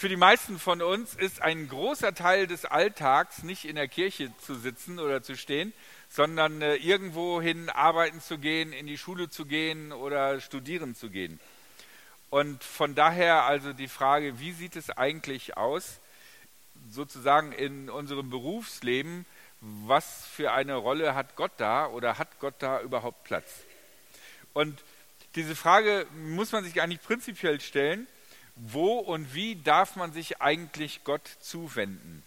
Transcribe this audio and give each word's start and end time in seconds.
für 0.00 0.08
die 0.08 0.16
meisten 0.16 0.58
von 0.58 0.80
uns 0.80 1.14
ist 1.14 1.42
ein 1.42 1.68
großer 1.68 2.14
Teil 2.14 2.46
des 2.46 2.64
Alltags 2.64 3.42
nicht 3.42 3.66
in 3.66 3.76
der 3.76 3.86
Kirche 3.86 4.32
zu 4.38 4.54
sitzen 4.54 4.98
oder 4.98 5.22
zu 5.22 5.36
stehen, 5.36 5.74
sondern 6.08 6.62
äh, 6.62 6.76
irgendwohin 6.76 7.68
arbeiten 7.68 8.22
zu 8.22 8.38
gehen, 8.38 8.72
in 8.72 8.86
die 8.86 8.96
Schule 8.96 9.28
zu 9.28 9.44
gehen 9.44 9.92
oder 9.92 10.40
studieren 10.40 10.94
zu 10.94 11.10
gehen. 11.10 11.38
Und 12.30 12.64
von 12.64 12.94
daher 12.94 13.42
also 13.42 13.74
die 13.74 13.88
Frage, 13.88 14.40
wie 14.40 14.52
sieht 14.52 14.74
es 14.74 14.88
eigentlich 14.88 15.58
aus, 15.58 16.00
sozusagen 16.90 17.52
in 17.52 17.90
unserem 17.90 18.30
Berufsleben, 18.30 19.26
was 19.60 20.24
für 20.28 20.52
eine 20.52 20.76
Rolle 20.76 21.14
hat 21.14 21.36
Gott 21.36 21.52
da 21.58 21.86
oder 21.88 22.16
hat 22.16 22.40
Gott 22.40 22.54
da 22.60 22.80
überhaupt 22.80 23.24
Platz? 23.24 23.52
Und 24.54 24.82
diese 25.34 25.54
Frage 25.54 26.06
muss 26.14 26.52
man 26.52 26.64
sich 26.64 26.80
eigentlich 26.80 27.02
prinzipiell 27.02 27.60
stellen, 27.60 28.06
wo 28.60 28.98
und 28.98 29.34
wie 29.34 29.56
darf 29.56 29.96
man 29.96 30.12
sich 30.12 30.40
eigentlich 30.40 31.02
Gott 31.04 31.26
zuwenden? 31.40 32.22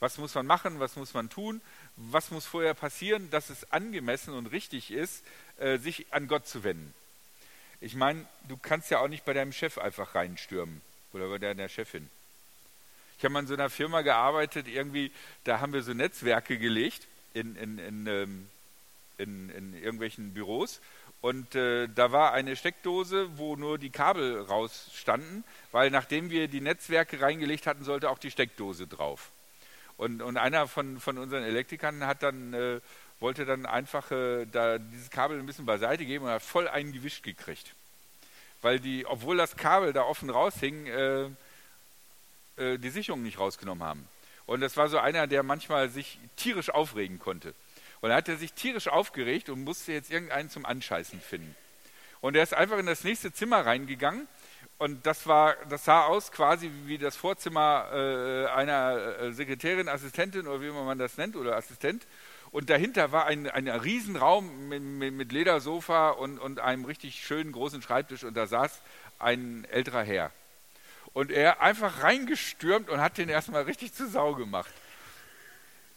Was 0.00 0.18
muss 0.18 0.34
man 0.34 0.46
machen, 0.46 0.80
was 0.80 0.96
muss 0.96 1.14
man 1.14 1.28
tun, 1.28 1.60
was 1.96 2.30
muss 2.30 2.46
vorher 2.46 2.74
passieren, 2.74 3.30
dass 3.30 3.50
es 3.50 3.70
angemessen 3.72 4.34
und 4.34 4.46
richtig 4.46 4.90
ist, 4.90 5.24
äh, 5.58 5.78
sich 5.78 6.06
an 6.12 6.28
Gott 6.28 6.46
zu 6.46 6.62
wenden? 6.64 6.94
Ich 7.80 7.94
meine, 7.94 8.26
du 8.48 8.56
kannst 8.56 8.90
ja 8.90 8.98
auch 8.98 9.08
nicht 9.08 9.24
bei 9.24 9.32
deinem 9.32 9.52
Chef 9.52 9.78
einfach 9.78 10.14
reinstürmen 10.14 10.80
oder 11.12 11.28
bei 11.28 11.38
deiner 11.38 11.68
Chefin. 11.68 12.08
Ich 13.18 13.24
habe 13.24 13.32
mal 13.32 13.40
in 13.40 13.46
so 13.46 13.54
einer 13.54 13.70
Firma 13.70 14.02
gearbeitet, 14.02 14.68
irgendwie, 14.68 15.12
da 15.44 15.60
haben 15.60 15.72
wir 15.72 15.82
so 15.82 15.92
Netzwerke 15.92 16.58
gelegt 16.58 17.06
in, 17.34 17.56
in, 17.56 17.78
in, 17.78 18.06
ähm, 18.06 18.48
in, 19.16 19.50
in 19.50 19.74
irgendwelchen 19.74 20.34
Büros 20.34 20.80
und 21.20 21.54
äh, 21.56 21.88
da 21.88 22.12
war 22.12 22.32
eine 22.32 22.54
Steckdose, 22.54 23.36
wo 23.36 23.56
nur 23.56 23.78
die 23.78 23.90
Kabel 23.90 24.40
rausstanden, 24.42 25.42
weil 25.72 25.90
nachdem 25.90 26.30
wir 26.30 26.46
die 26.46 26.60
Netzwerke 26.60 27.20
reingelegt 27.20 27.66
hatten, 27.66 27.82
sollte 27.82 28.08
auch 28.10 28.18
die 28.18 28.30
Steckdose 28.30 28.86
drauf. 28.86 29.30
Und, 29.96 30.22
und 30.22 30.36
einer 30.36 30.68
von, 30.68 31.00
von 31.00 31.18
unseren 31.18 31.42
Elektrikern 31.42 32.06
hat 32.06 32.22
dann, 32.22 32.54
äh, 32.54 32.80
wollte 33.18 33.44
dann 33.44 33.66
einfach 33.66 34.12
äh, 34.12 34.46
da 34.46 34.78
dieses 34.78 35.10
Kabel 35.10 35.40
ein 35.40 35.46
bisschen 35.46 35.66
beiseite 35.66 36.06
geben 36.06 36.26
und 36.26 36.30
hat 36.30 36.42
voll 36.42 36.68
einen 36.68 36.92
gewischt 36.92 37.24
gekriegt. 37.24 37.74
Weil 38.62 38.78
die, 38.78 39.04
obwohl 39.04 39.36
das 39.36 39.56
Kabel 39.56 39.92
da 39.92 40.02
offen 40.02 40.30
raushing, 40.30 40.86
äh, 40.86 41.24
äh, 42.58 42.78
die 42.78 42.90
Sicherung 42.90 43.24
nicht 43.24 43.40
rausgenommen 43.40 43.82
haben. 43.82 44.08
Und 44.46 44.60
das 44.60 44.76
war 44.76 44.88
so 44.88 44.98
einer, 44.98 45.26
der 45.26 45.42
manchmal 45.42 45.88
sich 45.88 46.20
tierisch 46.36 46.70
aufregen 46.70 47.18
konnte. 47.18 47.54
Und 48.00 48.10
da 48.10 48.16
hat 48.16 48.28
er 48.28 48.36
sich 48.36 48.52
tierisch 48.52 48.88
aufgeregt 48.88 49.48
und 49.48 49.64
musste 49.64 49.92
jetzt 49.92 50.10
irgendeinen 50.10 50.50
zum 50.50 50.64
Anscheißen 50.64 51.20
finden. 51.20 51.54
Und 52.20 52.36
er 52.36 52.42
ist 52.42 52.54
einfach 52.54 52.78
in 52.78 52.86
das 52.86 53.04
nächste 53.04 53.32
Zimmer 53.32 53.64
reingegangen 53.64 54.26
und 54.78 55.06
das 55.06 55.26
war, 55.26 55.56
das 55.68 55.84
sah 55.84 56.04
aus 56.04 56.30
quasi 56.30 56.70
wie 56.84 56.98
das 56.98 57.16
Vorzimmer 57.16 57.88
äh, 57.92 58.46
einer 58.46 59.18
äh, 59.20 59.32
Sekretärin, 59.32 59.88
Assistentin 59.88 60.46
oder 60.46 60.62
wie 60.62 60.70
man 60.70 60.98
das 60.98 61.16
nennt 61.16 61.34
oder 61.34 61.56
Assistent. 61.56 62.06
Und 62.52 62.70
dahinter 62.70 63.10
war 63.10 63.26
ein, 63.26 63.50
ein 63.50 63.68
Riesenraum 63.68 64.68
mit, 64.68 65.12
mit, 65.12 65.32
Ledersofa 65.32 66.10
und, 66.10 66.38
und 66.38 66.60
einem 66.60 66.84
richtig 66.84 67.24
schönen 67.26 67.50
großen 67.50 67.82
Schreibtisch 67.82 68.22
und 68.22 68.36
da 68.36 68.46
saß 68.46 68.80
ein 69.18 69.66
älterer 69.70 70.04
Herr. 70.04 70.30
Und 71.12 71.32
er 71.32 71.60
einfach 71.60 72.04
reingestürmt 72.04 72.88
und 72.88 73.00
hat 73.00 73.18
den 73.18 73.28
erstmal 73.28 73.62
richtig 73.62 73.92
zu 73.92 74.08
Sau 74.08 74.34
gemacht. 74.34 74.72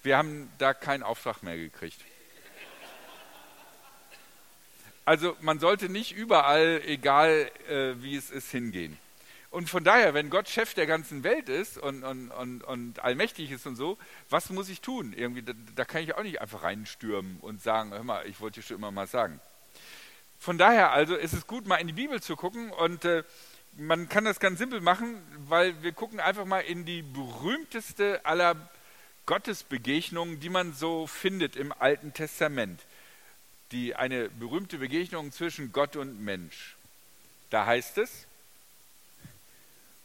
Wir 0.04 0.18
haben 0.18 0.52
da 0.58 0.74
keinen 0.74 1.04
Auftrag 1.04 1.44
mehr 1.44 1.58
gekriegt. 1.58 2.00
Also 5.06 5.36
man 5.42 5.60
sollte 5.60 5.90
nicht 5.90 6.12
überall, 6.16 6.82
egal 6.86 7.52
äh, 7.70 7.94
wie 8.02 8.16
es 8.16 8.30
ist, 8.30 8.52
hingehen. 8.52 8.98
Und 9.50 9.70
von 9.70 9.84
daher, 9.84 10.14
wenn 10.14 10.30
Gott 10.30 10.48
Chef 10.48 10.74
der 10.74 10.86
ganzen 10.86 11.24
Welt 11.24 11.50
ist 11.50 11.78
und, 11.78 12.04
und, 12.04 12.32
und, 12.32 12.64
und 12.64 13.00
allmächtig 13.04 13.52
ist 13.52 13.68
und 13.68 13.76
so, 13.76 13.98
was 14.30 14.50
muss 14.50 14.70
ich 14.70 14.80
tun? 14.80 15.14
Irgendwie, 15.14 15.44
da, 15.44 15.54
da, 15.76 15.84
kann 15.84 16.04
ich 16.04 16.16
auch 16.16 16.24
nicht 16.24 16.40
einfach 16.40 16.64
reinstürmen 16.64 17.38
und 17.42 17.62
sagen, 17.62 17.92
hör 17.92 18.04
mal, 18.04 18.26
ich 18.28 18.40
wollte 18.40 18.62
dir 18.62 18.66
schon 18.66 18.78
immer 18.78 18.92
mal 18.92 19.08
sagen. 19.08 19.42
Von 20.40 20.58
daher 20.58 20.92
also 20.92 21.16
ist 21.16 21.34
es 21.34 21.46
gut, 21.46 21.68
mal 21.68 21.76
in 21.76 21.88
die 21.88 21.94
Bibel 21.94 22.22
zu 22.22 22.38
gucken 22.38 22.72
und 22.72 23.04
äh, 23.04 23.24
man 23.74 24.08
kann 24.08 24.24
das 24.24 24.40
ganz 24.40 24.58
simpel 24.60 24.80
machen, 24.80 25.22
weil 25.48 25.84
wir 25.84 25.92
gucken 25.92 26.20
einfach 26.20 26.46
mal 26.46 26.62
in 26.62 26.86
die 26.86 27.02
berühmteste 27.02 28.26
aller 28.26 28.56
Gottesbegegnungen, 29.26 30.40
die 30.40 30.50
man 30.50 30.74
so 30.74 31.08
findet 31.08 31.56
im 31.56 31.72
Alten 31.72 32.14
Testament. 32.14 32.82
Die, 33.72 33.96
eine 33.96 34.30
berühmte 34.30 34.78
Begegnung 34.78 35.32
zwischen 35.32 35.72
Gott 35.72 35.96
und 35.96 36.20
Mensch. 36.20 36.76
Da 37.50 37.66
heißt 37.66 37.98
es, 37.98 38.26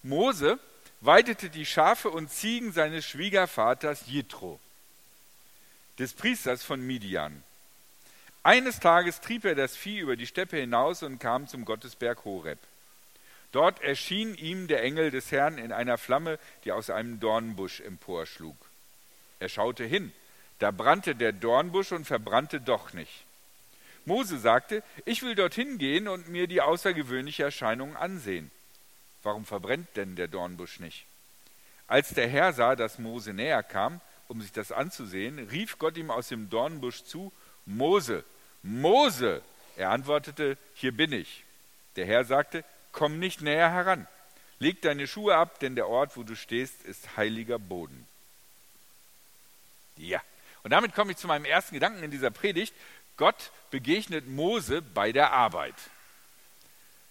Mose 0.03 0.59
weidete 1.01 1.51
die 1.51 1.67
Schafe 1.67 2.11
und 2.11 2.31
Ziegen 2.31 2.73
seines 2.73 3.05
Schwiegervaters 3.05 4.05
Jitro, 4.07 4.61
des 5.99 6.13
Priesters 6.13 6.63
von 6.63 6.81
Midian. 6.81 7.43
Eines 8.43 8.79
Tages 8.79 9.21
trieb 9.21 9.45
er 9.45 9.57
das 9.57 9.77
Vieh 9.77 9.99
über 9.99 10.17
die 10.17 10.27
Steppe 10.27 10.57
hinaus 10.59 11.03
und 11.03 11.19
kam 11.19 11.49
zum 11.49 11.65
Gottesberg 11.65 12.25
Horeb. 12.25 12.61
Dort 13.51 13.81
erschien 13.83 14.37
ihm 14.37 14.69
der 14.69 14.83
Engel 14.83 15.11
des 15.11 15.33
Herrn 15.33 15.59
in 15.59 15.73
einer 15.73 15.99
Flamme, 15.99 16.39
die 16.65 16.73
aus 16.73 16.91
einem 16.91 17.19
Dornbusch 17.19 17.81
emporschlug. 17.81 18.57
Er 19.39 19.49
schaute 19.49 19.85
hin, 19.85 20.13
da 20.59 20.71
brannte 20.71 21.15
der 21.15 21.33
Dornbusch 21.33 21.93
und 21.93 22.07
verbrannte 22.07 22.61
doch 22.61 22.93
nicht. 22.93 23.25
Mose 24.05 24.39
sagte, 24.39 24.83
ich 25.05 25.23
will 25.23 25.35
dorthin 25.35 25.79
gehen 25.79 26.07
und 26.09 26.29
mir 26.29 26.47
die 26.47 26.61
außergewöhnliche 26.61 27.43
Erscheinung 27.43 27.97
ansehen. 27.97 28.51
Warum 29.23 29.45
verbrennt 29.45 29.89
denn 29.97 30.15
der 30.15 30.29
Dornbusch 30.29 30.79
nicht? 30.79 31.07
Als 31.89 32.11
der 32.15 32.29
Herr 32.29 32.53
sah, 32.53 32.77
dass 32.77 32.99
Mose 32.99 33.33
näher 33.33 33.63
kam, 33.63 34.01
um 34.29 34.41
sich 34.41 34.53
das 34.53 34.73
anzusehen, 34.73 35.39
rief 35.51 35.79
Gott 35.79 35.97
ihm 35.97 36.11
aus 36.11 36.29
dem 36.29 36.49
Dornbusch 36.51 37.05
zu, 37.05 37.33
Mose, 37.65 38.25
Mose! 38.63 39.43
Er 39.77 39.91
antwortete, 39.91 40.57
hier 40.75 40.93
bin 40.93 41.13
ich. 41.13 41.45
Der 41.97 42.07
Herr 42.07 42.25
sagte, 42.25 42.65
komm 42.93 43.19
nicht 43.19 43.43
näher 43.43 43.71
heran. 43.71 44.07
Leg 44.59 44.81
deine 44.81 45.07
Schuhe 45.07 45.37
ab, 45.37 45.61
denn 45.61 45.75
der 45.75 45.89
Ort, 45.89 46.17
wo 46.17 46.23
du 46.23 46.35
stehst, 46.35 46.83
ist 46.85 47.17
heiliger 47.17 47.59
Boden. 47.59 48.07
Ja. 49.97 50.21
Und 50.63 50.71
damit 50.71 50.95
komme 50.95 51.13
ich 51.13 51.17
zu 51.17 51.27
meinem 51.27 51.45
ersten 51.45 51.75
Gedanken 51.75 52.03
in 52.03 52.11
dieser 52.11 52.31
Predigt. 52.31 52.75
Gott 53.17 53.51
begegnet 53.71 54.29
Mose 54.29 54.83
bei 54.83 55.13
der 55.13 55.33
Arbeit. 55.33 55.75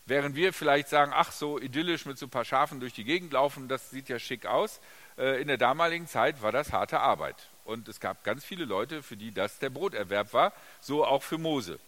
Während 0.08 0.36
wir 0.36 0.54
vielleicht 0.54 0.88
sagen, 0.88 1.14
ach 1.16 1.32
so 1.32 1.60
idyllisch 1.60 2.06
mit 2.06 2.20
so 2.20 2.28
ein 2.28 2.30
paar 2.30 2.46
Schafen 2.46 2.80
durch 2.80 2.94
die 2.94 3.04
Gegend 3.04 3.34
laufen, 3.34 3.68
das 3.68 3.90
sieht 3.90 4.08
ja 4.08 4.20
schick 4.20 4.46
aus. 4.46 4.80
Äh, 5.18 5.42
in 5.42 5.48
der 5.48 5.58
damaligen 5.58 6.08
Zeit 6.08 6.44
war 6.44 6.52
das 6.52 6.72
harte 6.72 7.00
Arbeit. 7.00 7.36
Und 7.64 7.88
es 7.88 8.00
gab 8.00 8.24
ganz 8.24 8.46
viele 8.46 8.66
Leute, 8.66 9.02
für 9.02 9.18
die 9.18 9.32
das 9.32 9.58
der 9.58 9.72
Broterwerb 9.72 10.32
war, 10.34 10.54
so 10.80 11.04
auch 11.04 11.24
für 11.24 11.40
Mose. 11.40 11.80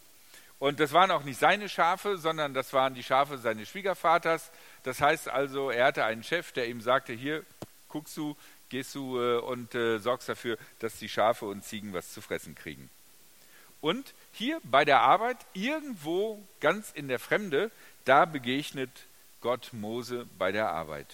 Und 0.58 0.80
das 0.80 0.94
waren 0.94 1.12
auch 1.12 1.24
nicht 1.24 1.40
seine 1.40 1.70
Schafe, 1.70 2.18
sondern 2.18 2.56
das 2.56 2.74
waren 2.74 2.96
die 2.96 3.04
Schafe 3.04 3.38
seines 3.38 3.70
Schwiegervaters. 3.70 4.52
Das 4.82 5.00
heißt 5.00 5.30
also, 5.30 5.70
er 5.70 5.86
hatte 5.86 6.04
einen 6.04 6.24
Chef, 6.24 6.52
der 6.52 6.68
ihm 6.68 6.82
sagte, 6.82 7.14
hier, 7.14 7.46
guckst 7.90 8.18
du, 8.18 8.36
gehst 8.70 8.96
du 8.96 9.20
äh, 9.20 9.38
und 9.40 9.76
äh, 9.76 10.00
sorgst 10.00 10.30
dafür, 10.30 10.58
dass 10.80 10.98
die 11.00 11.10
Schafe 11.10 11.46
und 11.46 11.64
Ziegen 11.64 11.94
was 11.94 12.14
zu 12.14 12.22
fressen 12.22 12.56
kriegen. 12.56 12.90
Und 13.82 14.14
hier 14.34 14.60
bei 14.64 14.86
der 14.86 15.02
Arbeit, 15.02 15.38
irgendwo 15.54 16.44
ganz 16.60 16.92
in 16.92 17.08
der 17.08 17.20
Fremde, 17.20 17.72
da 18.06 18.26
begegnet 18.26 18.90
Gott 19.42 19.70
Mose 19.72 20.28
bei 20.38 20.52
der 20.52 20.72
Arbeit. 20.72 21.08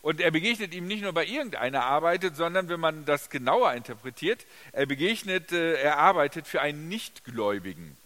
Und 0.00 0.20
er 0.20 0.30
begegnet 0.30 0.74
ihm 0.74 0.86
nicht 0.86 1.02
nur 1.02 1.12
bei 1.12 1.26
irgendeiner 1.26 1.84
Arbeit, 1.84 2.24
sondern 2.34 2.68
wenn 2.68 2.80
man 2.80 3.04
das 3.04 3.30
genauer 3.30 3.72
interpretiert, 3.74 4.46
er 4.72 4.86
begegnet, 4.86 5.52
äh, 5.52 5.74
er 5.74 5.98
arbeitet 5.98 6.46
für 6.46 6.60
einen 6.60 6.88
Nichtgläubigen. 6.88 7.96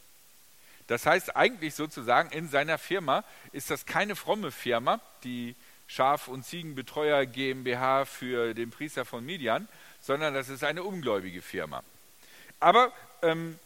Das 0.86 1.06
heißt 1.06 1.36
eigentlich 1.36 1.74
sozusagen, 1.74 2.30
in 2.30 2.48
seiner 2.48 2.78
Firma 2.78 3.24
ist 3.52 3.70
das 3.70 3.86
keine 3.86 4.16
fromme 4.16 4.50
Firma, 4.50 5.00
die 5.24 5.54
Schaf- 5.86 6.28
und 6.28 6.44
Ziegenbetreuer 6.44 7.26
GmbH 7.26 8.04
für 8.04 8.54
den 8.54 8.70
Priester 8.70 9.04
von 9.04 9.24
Midian, 9.24 9.68
sondern 10.00 10.34
das 10.34 10.48
ist 10.48 10.64
eine 10.64 10.82
ungläubige 10.82 11.42
Firma. 11.42 11.82
Aber 12.60 12.92
ähm, 13.22 13.58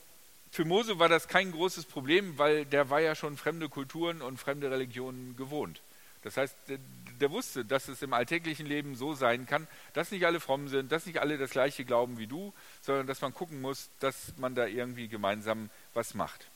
für 0.50 0.64
Mose 0.64 0.98
war 0.98 1.08
das 1.08 1.28
kein 1.28 1.52
großes 1.52 1.84
Problem, 1.84 2.38
weil 2.38 2.64
der 2.64 2.88
war 2.90 3.00
ja 3.00 3.14
schon 3.14 3.36
fremde 3.36 3.68
Kulturen 3.68 4.22
und 4.22 4.38
fremde 4.38 4.70
Religionen 4.70 5.36
gewohnt. 5.36 5.80
Das 6.22 6.36
heißt, 6.36 6.56
der, 6.68 6.78
der, 7.20 7.30
wusste, 7.30 7.64
dass 7.64 7.88
es 7.88 8.02
im 8.02 8.12
alltäglichen 8.12 8.66
Leben 8.66 8.96
so 8.96 9.14
sein 9.14 9.46
kann, 9.46 9.68
dass 9.92 10.10
nicht 10.10 10.26
alle 10.26 10.40
fromm 10.40 10.68
sind, 10.68 10.90
dass 10.90 11.06
nicht 11.06 11.18
alle 11.18 11.38
das 11.38 11.50
gleiche 11.50 11.84
glauben 11.84 12.18
wie 12.18 12.26
du, 12.26 12.52
sondern 12.80 13.06
dass 13.06 13.20
man 13.20 13.32
gucken 13.32 13.60
muss, 13.60 13.90
dass 14.00 14.32
man 14.38 14.54
da 14.54 14.66
irgendwie 14.66 15.08
gemeinsam 15.08 15.70
was 15.94 16.14
macht. 16.14 16.48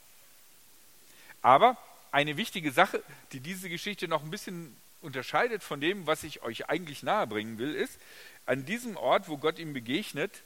Aber 1.43 1.77
eine 2.11 2.37
wichtige 2.37 2.73
Sache, 2.73 3.03
die 3.33 3.41
diese 3.41 3.69
Geschichte 3.69 4.09
noch 4.09 4.25
ein 4.25 4.31
bisschen 4.31 4.75
unterscheidet 5.01 5.63
von 5.63 5.81
dem, 5.81 6.07
was 6.07 6.25
ich 6.25 6.43
euch 6.43 6.69
eigentlich 6.69 7.03
nahebringen 7.03 7.59
will, 7.59 7.75
ist, 7.75 7.99
an 8.47 8.65
diesem 8.65 8.97
Ort, 8.97 9.29
wo 9.29 9.37
Gott 9.37 9.59
ihm 9.59 9.73
begegnet, 9.73 10.43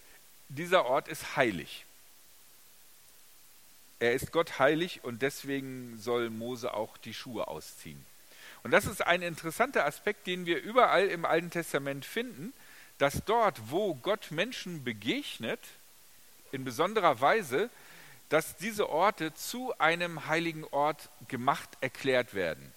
dieser 0.48 0.84
Ort 0.84 1.08
ist 1.08 1.36
heilig. 1.36 1.86
Er 3.98 4.12
ist 4.12 4.32
Gott 4.32 4.58
heilig 4.58 5.02
und 5.02 5.22
deswegen 5.22 5.98
soll 5.98 6.28
Mose 6.28 6.74
auch 6.74 6.98
die 6.98 7.14
Schuhe 7.14 7.48
ausziehen. 7.48 8.04
Und 8.62 8.70
das 8.70 8.84
ist 8.84 9.00
ein 9.00 9.22
interessanter 9.22 9.86
Aspekt, 9.86 10.26
den 10.26 10.44
wir 10.44 10.62
überall 10.62 11.06
im 11.06 11.24
Alten 11.24 11.50
Testament 11.50 12.04
finden, 12.04 12.52
dass 12.98 13.24
dort, 13.24 13.70
wo 13.70 13.94
Gott 13.94 14.30
Menschen 14.30 14.84
begegnet, 14.84 15.60
in 16.52 16.64
besonderer 16.64 17.20
Weise, 17.20 17.70
dass 18.28 18.56
diese 18.56 18.90
Orte 18.90 19.34
zu 19.34 19.76
einem 19.78 20.26
heiligen 20.26 20.64
Ort 20.64 21.08
gemacht 21.28 21.70
erklärt 21.80 22.34
werden. 22.34 22.73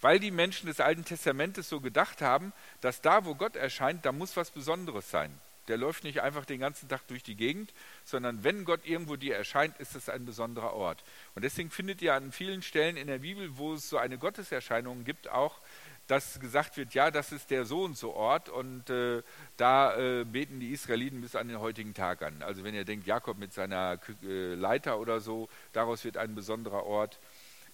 Weil 0.00 0.20
die 0.20 0.30
Menschen 0.30 0.66
des 0.66 0.80
Alten 0.80 1.04
Testamentes 1.04 1.68
so 1.68 1.80
gedacht 1.80 2.22
haben, 2.22 2.52
dass 2.80 3.00
da, 3.00 3.24
wo 3.24 3.34
Gott 3.34 3.56
erscheint, 3.56 4.04
da 4.04 4.12
muss 4.12 4.36
was 4.36 4.50
Besonderes 4.50 5.10
sein. 5.10 5.36
Der 5.66 5.76
läuft 5.76 6.04
nicht 6.04 6.22
einfach 6.22 6.46
den 6.46 6.60
ganzen 6.60 6.88
Tag 6.88 7.06
durch 7.08 7.22
die 7.22 7.36
Gegend, 7.36 7.74
sondern 8.04 8.42
wenn 8.42 8.64
Gott 8.64 8.86
irgendwo 8.86 9.16
dir 9.16 9.36
erscheint, 9.36 9.76
ist 9.78 9.94
es 9.94 10.08
ein 10.08 10.24
besonderer 10.24 10.72
Ort. 10.72 11.04
Und 11.34 11.44
deswegen 11.44 11.70
findet 11.70 12.00
ihr 12.00 12.14
an 12.14 12.32
vielen 12.32 12.62
Stellen 12.62 12.96
in 12.96 13.06
der 13.06 13.18
Bibel, 13.18 13.58
wo 13.58 13.74
es 13.74 13.88
so 13.88 13.98
eine 13.98 14.18
Gotteserscheinung 14.18 15.04
gibt, 15.04 15.28
auch 15.28 15.60
dass 16.08 16.40
gesagt 16.40 16.78
wird, 16.78 16.94
ja, 16.94 17.10
das 17.10 17.32
ist 17.32 17.50
der 17.50 17.66
so 17.66 17.82
und 17.82 17.96
so 17.96 18.14
Ort 18.14 18.48
und 18.48 18.88
äh, 18.88 19.22
da 19.58 19.94
äh, 19.94 20.24
beten 20.24 20.58
die 20.58 20.70
Israeliten 20.70 21.20
bis 21.20 21.36
an 21.36 21.48
den 21.48 21.60
heutigen 21.60 21.92
Tag 21.92 22.22
an. 22.22 22.42
Also 22.42 22.64
wenn 22.64 22.74
ihr 22.74 22.86
denkt, 22.86 23.06
Jakob 23.06 23.36
mit 23.36 23.52
seiner 23.52 24.00
äh, 24.22 24.54
Leiter 24.54 24.98
oder 24.98 25.20
so, 25.20 25.50
daraus 25.72 26.04
wird 26.04 26.16
ein 26.16 26.34
besonderer 26.34 26.84
Ort. 26.86 27.20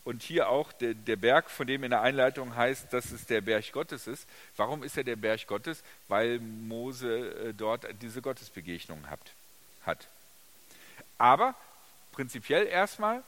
Und 0.04 0.22
hier 0.22 0.50
auch 0.50 0.72
der, 0.72 0.92
der, 0.92 1.16
Berg, 1.16 1.50
von 1.50 1.66
dem 1.66 1.82
in 1.82 1.90
der 1.90 2.02
Einleitung 2.02 2.54
heißt, 2.54 2.92
dass 2.92 3.10
es 3.10 3.26
der 3.26 3.40
Berg 3.40 3.72
Gottes 3.72 4.06
ist. 4.06 4.28
Warum 4.56 4.82
ist 4.82 4.98
er 4.98 5.04
der 5.04 5.16
Berg 5.16 5.46
Gottes? 5.46 5.82
Weil 6.08 6.38
Mose 6.40 7.48
äh, 7.48 7.54
dort 7.54 7.86
diese 8.02 8.20
Gottesbegegnung 8.20 9.08
hat. 9.08 9.20
hat. 9.86 10.06
Aber 11.16 11.54
prinzipiell 12.12 12.66
erstmal, 12.66 13.22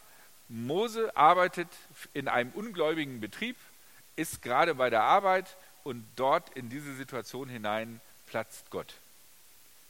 Mose 0.48 1.16
arbeitet 1.16 1.68
in 2.12 2.28
einem 2.28 2.50
ungläubigen 2.52 3.20
Betrieb, 3.20 3.56
ist 4.16 4.42
gerade 4.42 4.74
bei 4.74 4.90
der 4.90 5.02
Arbeit 5.02 5.56
und 5.82 6.04
dort 6.16 6.50
in 6.56 6.68
diese 6.68 6.94
Situation 6.94 7.48
hinein 7.48 8.00
platzt 8.26 8.70
Gott. 8.70 8.94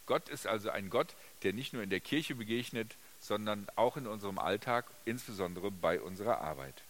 Gott 0.07 0.29
ist 0.29 0.47
also 0.47 0.71
ein 0.71 0.89
Gott, 0.89 1.15
der 1.43 1.53
nicht 1.53 1.73
nur 1.73 1.83
in 1.83 1.91
der 1.91 2.01
Kirche 2.01 2.35
begegnet, 2.35 2.95
sondern 3.27 3.67
auch 3.77 3.97
in 3.97 4.07
unserem 4.07 4.39
Alltag, 4.39 4.87
insbesondere 5.05 5.71
bei 5.71 6.01
unserer 6.01 6.41
Arbeit. 6.41 6.83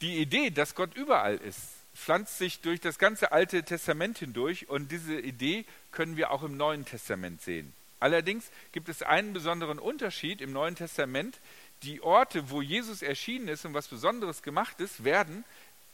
Die 0.00 0.18
Idee, 0.18 0.50
dass 0.50 0.74
Gott 0.74 0.94
überall 0.96 1.36
ist, 1.36 1.60
pflanzt 1.94 2.38
sich 2.38 2.60
durch 2.60 2.80
das 2.80 2.98
ganze 2.98 3.32
Alte 3.32 3.62
Testament 3.62 4.18
hindurch 4.18 4.68
und 4.68 4.90
diese 4.90 5.18
Idee 5.18 5.64
können 5.92 6.16
wir 6.16 6.30
auch 6.30 6.42
im 6.42 6.56
Neuen 6.56 6.84
Testament 6.84 7.40
sehen. 7.40 7.72
Allerdings 8.00 8.50
gibt 8.72 8.88
es 8.88 9.02
einen 9.02 9.32
besonderen 9.32 9.78
Unterschied 9.78 10.40
im 10.40 10.52
Neuen 10.52 10.74
Testament, 10.74 11.38
die 11.84 12.02
Orte, 12.02 12.50
wo 12.50 12.60
Jesus 12.60 13.02
erschienen 13.02 13.48
ist 13.48 13.64
und 13.64 13.74
was 13.74 13.88
Besonderes 13.88 14.42
gemacht 14.42 14.80
ist, 14.80 15.04
werden 15.04 15.44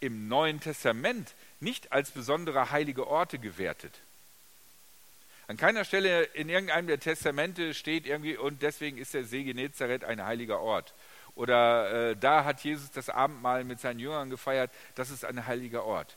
im 0.01 0.29
Neuen 0.29 0.61
Testament 0.61 1.35
nicht 1.61 1.93
als 1.93 2.11
besondere 2.11 2.71
heilige 2.71 3.07
Orte 3.07 3.39
gewertet. 3.39 4.01
An 5.51 5.57
keiner 5.57 5.85
Stelle 5.85 6.23
in 6.23 6.49
irgendeinem 6.49 6.87
der 6.87 7.01
Testamente 7.01 7.75
steht 7.75 8.07
irgendwie, 8.07 8.37
und 8.37 8.63
deswegen 8.63 8.99
ist 8.99 9.15
der 9.15 9.25
See 9.25 9.43
Genezareth 9.43 10.05
ein 10.05 10.25
heiliger 10.25 10.61
Ort. 10.61 10.95
Oder 11.35 12.11
äh, 12.11 12.17
da 12.17 12.45
hat 12.45 12.63
Jesus 12.63 12.93
das 12.93 13.09
Abendmahl 13.09 13.65
mit 13.65 13.81
seinen 13.81 13.99
Jüngern 13.99 14.31
gefeiert, 14.31 14.71
das 14.95 15.11
ist 15.11 15.25
ein 15.25 15.49
heiliger 15.49 15.85
Ort. 15.85 16.17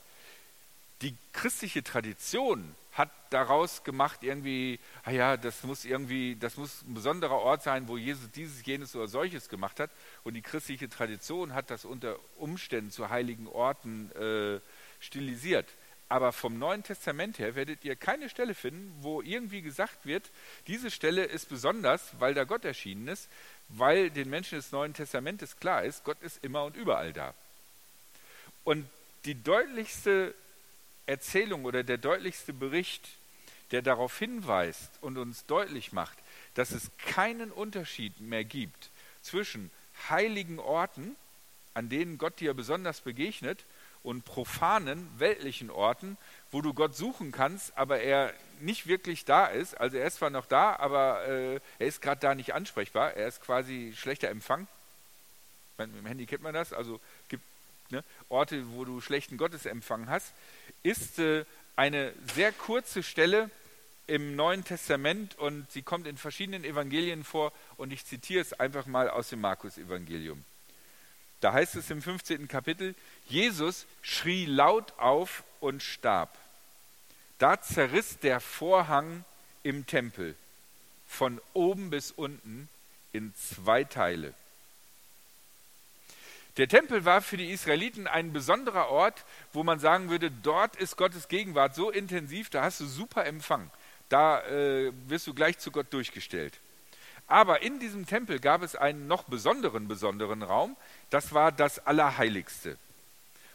Die 1.02 1.16
christliche 1.32 1.82
Tradition 1.82 2.76
hat 2.92 3.10
daraus 3.30 3.82
gemacht, 3.82 4.22
irgendwie, 4.22 4.78
ah 5.02 5.10
ja, 5.10 5.36
das 5.36 5.64
muss 5.64 5.84
irgendwie, 5.84 6.36
das 6.36 6.56
muss 6.56 6.82
ein 6.82 6.94
besonderer 6.94 7.38
Ort 7.40 7.64
sein, 7.64 7.88
wo 7.88 7.96
Jesus 7.98 8.30
dieses, 8.30 8.64
jenes 8.64 8.94
oder 8.94 9.08
solches 9.08 9.48
gemacht 9.48 9.80
hat. 9.80 9.90
Und 10.22 10.34
die 10.34 10.42
christliche 10.42 10.88
Tradition 10.88 11.54
hat 11.54 11.72
das 11.72 11.84
unter 11.84 12.20
Umständen 12.36 12.92
zu 12.92 13.08
heiligen 13.08 13.48
Orten 13.48 14.12
äh, 14.12 14.60
stilisiert. 15.00 15.74
Aber 16.14 16.30
vom 16.30 16.60
Neuen 16.60 16.84
Testament 16.84 17.40
her 17.40 17.56
werdet 17.56 17.84
ihr 17.84 17.96
keine 17.96 18.28
Stelle 18.28 18.54
finden, 18.54 18.94
wo 19.00 19.20
irgendwie 19.20 19.62
gesagt 19.62 20.06
wird, 20.06 20.30
diese 20.68 20.92
Stelle 20.92 21.24
ist 21.24 21.48
besonders, 21.48 22.12
weil 22.20 22.34
da 22.34 22.44
Gott 22.44 22.64
erschienen 22.64 23.08
ist, 23.08 23.28
weil 23.68 24.10
den 24.10 24.30
Menschen 24.30 24.54
des 24.54 24.70
Neuen 24.70 24.94
Testamentes 24.94 25.56
klar 25.56 25.82
ist, 25.82 26.04
Gott 26.04 26.22
ist 26.22 26.44
immer 26.44 26.66
und 26.66 26.76
überall 26.76 27.12
da. 27.12 27.34
Und 28.62 28.88
die 29.24 29.34
deutlichste 29.34 30.36
Erzählung 31.06 31.64
oder 31.64 31.82
der 31.82 31.98
deutlichste 31.98 32.52
Bericht, 32.52 33.08
der 33.72 33.82
darauf 33.82 34.16
hinweist 34.16 34.90
und 35.00 35.18
uns 35.18 35.46
deutlich 35.46 35.92
macht, 35.92 36.16
dass 36.54 36.70
es 36.70 36.92
keinen 36.96 37.50
Unterschied 37.50 38.20
mehr 38.20 38.44
gibt 38.44 38.90
zwischen 39.20 39.68
heiligen 40.08 40.60
Orten, 40.60 41.16
an 41.74 41.88
denen 41.88 42.18
Gott 42.18 42.38
dir 42.38 42.54
besonders 42.54 43.00
begegnet, 43.00 43.64
und 44.04 44.24
profanen, 44.24 45.08
weltlichen 45.18 45.70
Orten, 45.70 46.16
wo 46.52 46.62
du 46.62 46.72
Gott 46.72 46.94
suchen 46.94 47.32
kannst, 47.32 47.76
aber 47.76 48.00
er 48.00 48.32
nicht 48.60 48.86
wirklich 48.86 49.24
da 49.24 49.46
ist. 49.46 49.74
Also 49.80 49.96
er 49.96 50.06
ist 50.06 50.18
zwar 50.18 50.30
noch 50.30 50.46
da, 50.46 50.76
aber 50.76 51.26
äh, 51.26 51.54
er 51.78 51.86
ist 51.86 52.00
gerade 52.00 52.20
da 52.20 52.34
nicht 52.36 52.54
ansprechbar. 52.54 53.14
Er 53.14 53.26
ist 53.26 53.40
quasi 53.40 53.92
schlechter 53.96 54.28
Empfang. 54.28 54.68
Mit 55.78 55.96
dem 55.96 56.06
Handy 56.06 56.26
kennt 56.26 56.42
man 56.42 56.54
das. 56.54 56.72
Also 56.72 57.00
gibt 57.28 57.42
ne, 57.90 58.04
Orte, 58.28 58.64
wo 58.72 58.84
du 58.84 59.00
schlechten 59.00 59.36
Gottesempfang 59.36 60.08
hast 60.08 60.32
ist 60.84 61.18
äh, 61.18 61.44
eine 61.74 62.12
sehr 62.34 62.52
kurze 62.52 63.02
Stelle 63.02 63.50
im 64.06 64.36
Neuen 64.36 64.64
Testament 64.64 65.36
und 65.38 65.68
sie 65.72 65.82
kommt 65.82 66.06
in 66.06 66.18
verschiedenen 66.18 66.62
Evangelien 66.62 67.24
vor 67.24 67.52
und 67.76 67.92
ich 67.92 68.04
zitiere 68.04 68.42
es 68.42 68.52
einfach 68.52 68.86
mal 68.86 69.08
aus 69.08 69.30
dem 69.30 69.40
Markus-Evangelium. 69.40 70.44
Da 71.44 71.52
heißt 71.52 71.76
es 71.76 71.90
im 71.90 72.00
15. 72.00 72.48
Kapitel, 72.48 72.94
Jesus 73.26 73.84
schrie 74.00 74.46
laut 74.46 74.94
auf 74.96 75.44
und 75.60 75.82
starb. 75.82 76.34
Da 77.36 77.60
zerriss 77.60 78.18
der 78.18 78.40
Vorhang 78.40 79.26
im 79.62 79.86
Tempel 79.86 80.36
von 81.06 81.38
oben 81.52 81.90
bis 81.90 82.12
unten 82.12 82.70
in 83.12 83.34
zwei 83.34 83.84
Teile. 83.84 84.32
Der 86.56 86.66
Tempel 86.66 87.04
war 87.04 87.20
für 87.20 87.36
die 87.36 87.52
Israeliten 87.52 88.06
ein 88.06 88.32
besonderer 88.32 88.88
Ort, 88.88 89.26
wo 89.52 89.62
man 89.64 89.78
sagen 89.78 90.08
würde, 90.08 90.30
dort 90.30 90.76
ist 90.76 90.96
Gottes 90.96 91.28
Gegenwart 91.28 91.74
so 91.74 91.90
intensiv, 91.90 92.48
da 92.48 92.62
hast 92.62 92.80
du 92.80 92.86
super 92.86 93.26
Empfang. 93.26 93.70
Da 94.08 94.40
äh, 94.46 94.92
wirst 95.08 95.26
du 95.26 95.34
gleich 95.34 95.58
zu 95.58 95.70
Gott 95.70 95.92
durchgestellt. 95.92 96.58
Aber 97.26 97.62
in 97.62 97.80
diesem 97.80 98.06
Tempel 98.06 98.38
gab 98.38 98.62
es 98.62 98.76
einen 98.76 99.06
noch 99.06 99.24
besonderen, 99.24 99.88
besonderen 99.88 100.42
Raum, 100.42 100.76
das 101.10 101.32
war 101.32 101.52
das 101.52 101.84
Allerheiligste. 101.86 102.76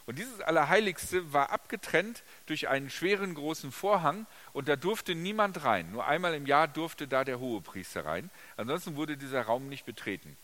Und 0.06 0.18
dieses 0.18 0.40
Allerheiligste 0.40 1.32
war 1.32 1.50
abgetrennt 1.50 2.24
durch 2.46 2.68
einen 2.68 2.90
schweren 2.90 3.34
großen 3.34 3.70
Vorhang 3.70 4.26
und 4.52 4.68
da 4.68 4.74
durfte 4.74 5.14
niemand 5.14 5.64
rein. 5.64 5.92
Nur 5.92 6.06
einmal 6.06 6.34
im 6.34 6.46
Jahr 6.46 6.66
durfte 6.66 7.06
da 7.06 7.22
der 7.22 7.38
Hohepriester 7.38 8.04
rein. 8.04 8.28
Ansonsten 8.56 8.96
wurde 8.96 9.16
dieser 9.16 9.42
Raum 9.42 9.68
nicht 9.68 9.86
betreten 9.86 10.36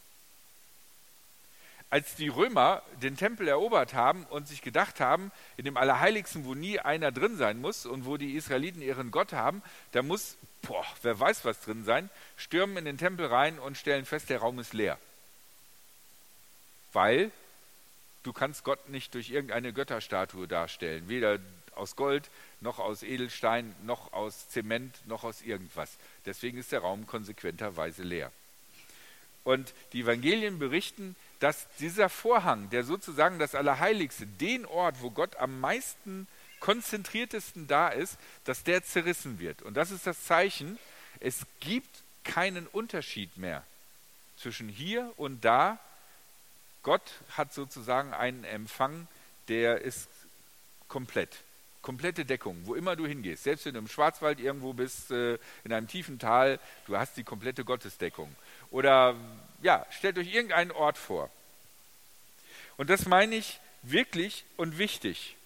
als 1.89 2.17
die 2.17 2.29
Römer 2.29 2.83
den 3.01 3.17
Tempel 3.17 3.47
erobert 3.49 3.95
haben 3.95 4.25
und 4.25 4.49
sich 4.49 4.61
gedacht 4.61 5.01
haben, 5.01 5.31
in 5.57 5.65
dem 5.65 5.77
Allerheiligsten, 5.77 6.45
wo 6.45 6.55
nie 6.55 6.81
einer 6.81 7.13
drin 7.13 7.37
sein 7.37 7.61
muss 7.61 7.87
und 7.87 8.07
wo 8.07 8.17
die 8.17 8.35
Israeliten 8.35 8.83
ihren 8.83 9.11
Gott 9.11 9.33
haben, 9.33 9.63
da 9.93 10.03
muss, 10.03 10.37
boah, 10.63 10.85
wer 11.03 11.19
weiß 11.19 11.45
was 11.45 11.61
drin 11.61 11.85
sein, 11.85 12.11
stürmen 12.37 12.77
in 12.79 12.85
den 12.85 12.99
Tempel 12.99 13.27
rein 13.27 13.59
und 13.59 13.79
stellen 13.79 14.05
fest, 14.05 14.31
der 14.31 14.41
Raum 14.41 14.59
ist 14.59 14.75
leer. 14.75 14.99
Weil 16.93 17.31
du 18.25 18.33
kannst 18.33 18.65
Gott 18.65 18.89
nicht 18.89 19.15
durch 19.15 19.31
irgendeine 19.31 19.73
Götterstatue 19.73 20.49
darstellen, 20.49 21.09
weder 21.09 21.39
aus 21.77 21.95
Gold, 21.95 22.31
noch 22.61 22.79
aus 22.79 23.03
Edelstein, 23.03 23.77
noch 23.85 24.13
aus 24.13 24.49
Zement, 24.49 24.97
noch 25.07 25.23
aus 25.23 25.43
irgendwas. 25.43 25.99
Deswegen 26.25 26.59
ist 26.59 26.73
der 26.73 26.81
Raum 26.81 27.07
konsequenterweise 27.07 28.03
leer. 28.03 28.33
Und 29.45 29.73
die 29.93 30.01
Evangelien 30.01 30.59
berichten, 30.59 31.15
dass 31.41 31.67
dieser 31.79 32.09
Vorhang, 32.09 32.71
der 32.71 32.85
sozusagen 32.85 33.39
das 33.39 33.55
Allerheiligste, 33.55 34.27
den 34.27 34.65
Ort, 34.67 35.03
wo 35.03 35.11
Gott 35.11 35.37
am 35.37 35.61
meisten 35.61 36.27
konzentriertesten 36.61 37.67
da 37.67 37.89
ist, 37.89 38.19
dass 38.45 38.65
der 38.65 38.83
zerrissen 38.83 39.39
wird. 39.39 39.63
Und 39.63 39.75
das 39.75 39.91
ist 39.91 40.07
das 40.07 40.25
Zeichen, 40.25 40.79
es 41.21 41.47
gibt 41.61 42.03
keinen 42.25 42.67
Unterschied 42.67 43.37
mehr 43.37 43.63
zwischen 44.37 44.69
hier 44.69 45.13
und 45.17 45.45
da. 45.45 45.79
Gott 46.83 47.13
hat 47.37 47.53
sozusagen 47.53 48.15
einen 48.15 48.45
Empfang, 48.45 49.09
der 49.49 49.81
ist 49.81 50.09
komplett. 50.89 51.43
Komplette 51.83 52.25
Deckung, 52.25 52.61
wo 52.65 52.75
immer 52.75 52.97
du 52.97 53.07
hingehst. 53.07 53.45
Selbst 53.45 53.65
wenn 53.65 53.75
du 53.75 53.79
im 53.79 53.89
Schwarzwald 53.89 54.41
irgendwo 54.41 54.73
bist, 54.73 55.11
äh, 55.13 55.39
in 55.63 55.73
einem 55.73 55.87
tiefen 55.87 56.19
Tal, 56.19 56.59
du 56.87 56.97
hast 56.97 57.17
die 57.17 57.23
komplette 57.23 57.65
Gottesdeckung. 57.65 58.35
Oder 58.71 59.17
ja, 59.63 59.87
stellt 59.91 60.19
euch 60.19 60.33
irgendeinen 60.33 60.71
Ort 60.71 60.99
vor. 60.99 61.31
Und 62.77 62.91
das 62.91 63.07
meine 63.07 63.35
ich 63.37 63.59
wirklich 63.83 64.45
und 64.57 64.79
wichtig. 64.79 65.37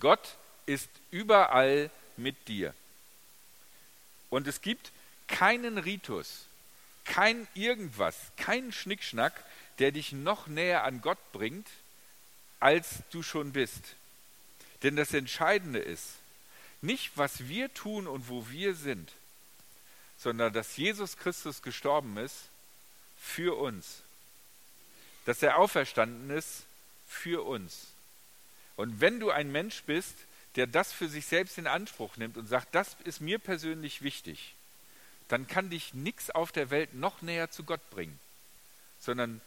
Gott 0.00 0.36
ist 0.66 0.88
überall 1.10 1.90
mit 2.16 2.48
dir. 2.48 2.74
Und 4.30 4.46
es 4.46 4.60
gibt 4.60 4.90
keinen 5.28 5.78
Ritus, 5.78 6.46
kein 7.04 7.46
irgendwas, 7.54 8.16
keinen 8.36 8.72
Schnickschnack, 8.72 9.32
der 9.78 9.92
dich 9.92 10.12
noch 10.12 10.46
näher 10.46 10.84
an 10.84 11.00
Gott 11.00 11.18
bringt, 11.32 11.68
als 12.60 13.02
du 13.10 13.22
schon 13.22 13.52
bist. 13.52 13.96
Denn 14.82 14.96
das 14.96 15.14
Entscheidende 15.14 15.78
ist, 15.78 16.14
nicht 16.82 17.12
was 17.16 17.48
wir 17.48 17.72
tun 17.72 18.06
und 18.06 18.28
wo 18.28 18.48
wir 18.50 18.74
sind, 18.74 19.12
sondern 20.24 20.54
dass 20.54 20.78
Jesus 20.78 21.18
Christus 21.18 21.60
gestorben 21.60 22.16
ist 22.16 22.48
für 23.20 23.58
uns. 23.58 24.02
Dass 25.26 25.42
er 25.42 25.58
auferstanden 25.58 26.30
ist 26.30 26.62
für 27.06 27.44
uns. 27.44 27.88
Und 28.76 29.02
wenn 29.02 29.20
du 29.20 29.30
ein 29.30 29.52
Mensch 29.52 29.82
bist, 29.82 30.14
der 30.56 30.66
das 30.66 30.92
für 30.92 31.10
sich 31.10 31.26
selbst 31.26 31.58
in 31.58 31.66
Anspruch 31.66 32.16
nimmt 32.16 32.38
und 32.38 32.46
sagt, 32.46 32.74
das 32.74 32.96
ist 33.04 33.20
mir 33.20 33.38
persönlich 33.38 34.00
wichtig, 34.00 34.54
dann 35.28 35.46
kann 35.46 35.68
dich 35.68 35.92
nichts 35.92 36.30
auf 36.30 36.52
der 36.52 36.70
Welt 36.70 36.94
noch 36.94 37.20
näher 37.20 37.50
zu 37.50 37.62
Gott 37.64 37.90
bringen, 37.90 38.18
sondern 39.00 39.42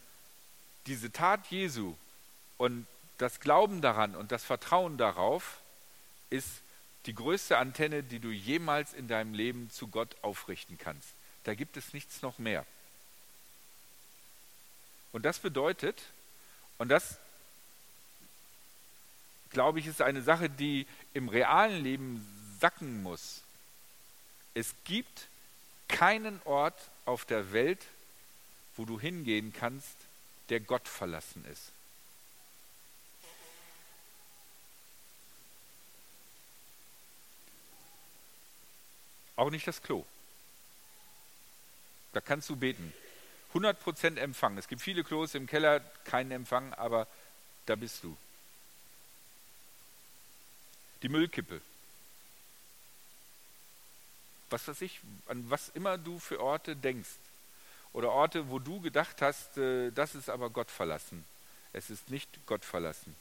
diese 0.86 1.10
Tat 1.10 1.48
Jesu 1.50 1.96
und 2.56 2.86
das 3.18 3.40
Glauben 3.40 3.80
daran 3.80 4.14
und 4.14 4.30
das 4.30 4.44
Vertrauen 4.44 4.96
darauf 4.96 5.58
ist 6.30 6.60
die 7.06 7.14
größte 7.14 7.58
Antenne, 7.58 8.02
die 8.02 8.18
du 8.18 8.30
jemals 8.30 8.92
in 8.92 9.08
deinem 9.08 9.34
Leben 9.34 9.70
zu 9.70 9.88
Gott 9.88 10.16
aufrichten 10.22 10.78
kannst. 10.78 11.08
Da 11.44 11.54
gibt 11.54 11.76
es 11.76 11.92
nichts 11.92 12.22
noch 12.22 12.38
mehr. 12.38 12.66
Und 15.12 15.24
das 15.24 15.38
bedeutet, 15.38 16.02
und 16.76 16.88
das 16.88 17.18
glaube 19.50 19.80
ich, 19.80 19.86
ist 19.86 20.02
eine 20.02 20.22
Sache, 20.22 20.50
die 20.50 20.86
im 21.14 21.28
realen 21.28 21.82
Leben 21.82 22.26
sacken 22.60 23.02
muss. 23.02 23.42
Es 24.54 24.74
gibt 24.84 25.28
keinen 25.88 26.40
Ort 26.44 26.78
auf 27.06 27.24
der 27.24 27.52
Welt, 27.52 27.84
wo 28.76 28.84
du 28.84 29.00
hingehen 29.00 29.52
kannst, 29.52 29.96
der 30.50 30.60
Gott 30.60 30.86
verlassen 30.86 31.44
ist. 31.50 31.72
Auch 39.38 39.50
nicht 39.50 39.68
das 39.68 39.80
Klo. 39.80 40.04
Da 42.12 42.20
kannst 42.20 42.48
du 42.48 42.56
beten. 42.56 42.92
100% 43.54 44.18
Empfang. 44.18 44.58
Es 44.58 44.66
gibt 44.66 44.82
viele 44.82 45.04
Klos 45.04 45.36
im 45.36 45.46
Keller, 45.46 45.78
keinen 46.02 46.32
Empfang, 46.32 46.74
aber 46.74 47.06
da 47.64 47.76
bist 47.76 48.02
du. 48.02 48.16
Die 51.02 51.08
Müllkippe. 51.08 51.60
Was 54.50 54.66
weiß 54.66 54.80
ich, 54.82 54.98
an 55.28 55.48
was 55.48 55.68
immer 55.68 55.98
du 55.98 56.18
für 56.18 56.40
Orte 56.40 56.74
denkst. 56.74 57.08
Oder 57.92 58.10
Orte, 58.10 58.50
wo 58.50 58.58
du 58.58 58.80
gedacht 58.80 59.22
hast, 59.22 59.56
äh, 59.56 59.92
das 59.92 60.16
ist 60.16 60.28
aber 60.28 60.50
Gott 60.50 60.70
verlassen. 60.72 61.24
Es 61.72 61.90
ist 61.90 62.10
nicht 62.10 62.28
Gott 62.46 62.64
verlassen. 62.64 63.14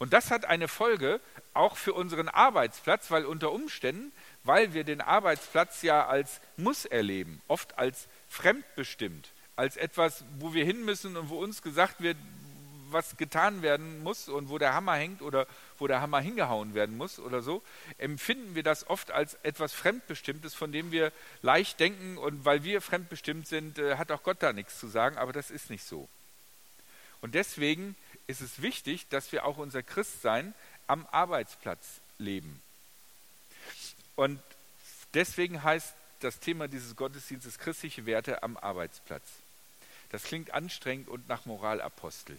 Und 0.00 0.14
das 0.14 0.30
hat 0.30 0.46
eine 0.46 0.66
Folge 0.66 1.20
auch 1.52 1.76
für 1.76 1.92
unseren 1.92 2.30
Arbeitsplatz, 2.30 3.10
weil 3.10 3.26
unter 3.26 3.52
Umständen, 3.52 4.12
weil 4.44 4.72
wir 4.72 4.82
den 4.82 5.02
Arbeitsplatz 5.02 5.82
ja 5.82 6.06
als 6.06 6.40
Muss 6.56 6.86
erleben, 6.86 7.42
oft 7.48 7.78
als 7.78 8.08
fremdbestimmt, 8.26 9.28
als 9.56 9.76
etwas, 9.76 10.24
wo 10.38 10.54
wir 10.54 10.64
hin 10.64 10.86
müssen 10.86 11.18
und 11.18 11.28
wo 11.28 11.38
uns 11.38 11.60
gesagt 11.60 12.00
wird, 12.00 12.16
was 12.88 13.18
getan 13.18 13.60
werden 13.60 14.02
muss 14.02 14.30
und 14.30 14.48
wo 14.48 14.56
der 14.56 14.72
Hammer 14.72 14.94
hängt 14.94 15.20
oder 15.20 15.46
wo 15.78 15.86
der 15.86 16.00
Hammer 16.00 16.20
hingehauen 16.20 16.72
werden 16.72 16.96
muss 16.96 17.18
oder 17.18 17.42
so, 17.42 17.62
empfinden 17.98 18.54
wir 18.54 18.62
das 18.62 18.88
oft 18.88 19.10
als 19.10 19.34
etwas 19.42 19.74
Fremdbestimmtes, 19.74 20.54
von 20.54 20.72
dem 20.72 20.92
wir 20.92 21.12
leicht 21.42 21.78
denken 21.78 22.16
und 22.16 22.46
weil 22.46 22.64
wir 22.64 22.80
fremdbestimmt 22.80 23.46
sind, 23.46 23.78
äh, 23.78 23.96
hat 23.96 24.10
auch 24.12 24.22
Gott 24.22 24.38
da 24.40 24.54
nichts 24.54 24.80
zu 24.80 24.88
sagen, 24.88 25.18
aber 25.18 25.34
das 25.34 25.50
ist 25.50 25.68
nicht 25.68 25.84
so. 25.84 26.08
Und 27.20 27.34
deswegen 27.34 27.96
ist 28.30 28.40
es 28.40 28.62
wichtig, 28.62 29.08
dass 29.08 29.32
wir 29.32 29.44
auch 29.44 29.58
unser 29.58 29.82
Christsein 29.82 30.54
am 30.86 31.06
Arbeitsplatz 31.10 32.00
leben. 32.18 32.62
Und 34.16 34.40
deswegen 35.14 35.62
heißt 35.62 35.94
das 36.20 36.38
Thema 36.38 36.68
dieses 36.68 36.96
Gottesdienstes 36.96 37.58
christliche 37.58 38.06
Werte 38.06 38.42
am 38.42 38.56
Arbeitsplatz. 38.56 39.24
Das 40.10 40.24
klingt 40.24 40.52
anstrengend 40.52 41.08
und 41.08 41.28
nach 41.28 41.46
Moralapostel. 41.46 42.38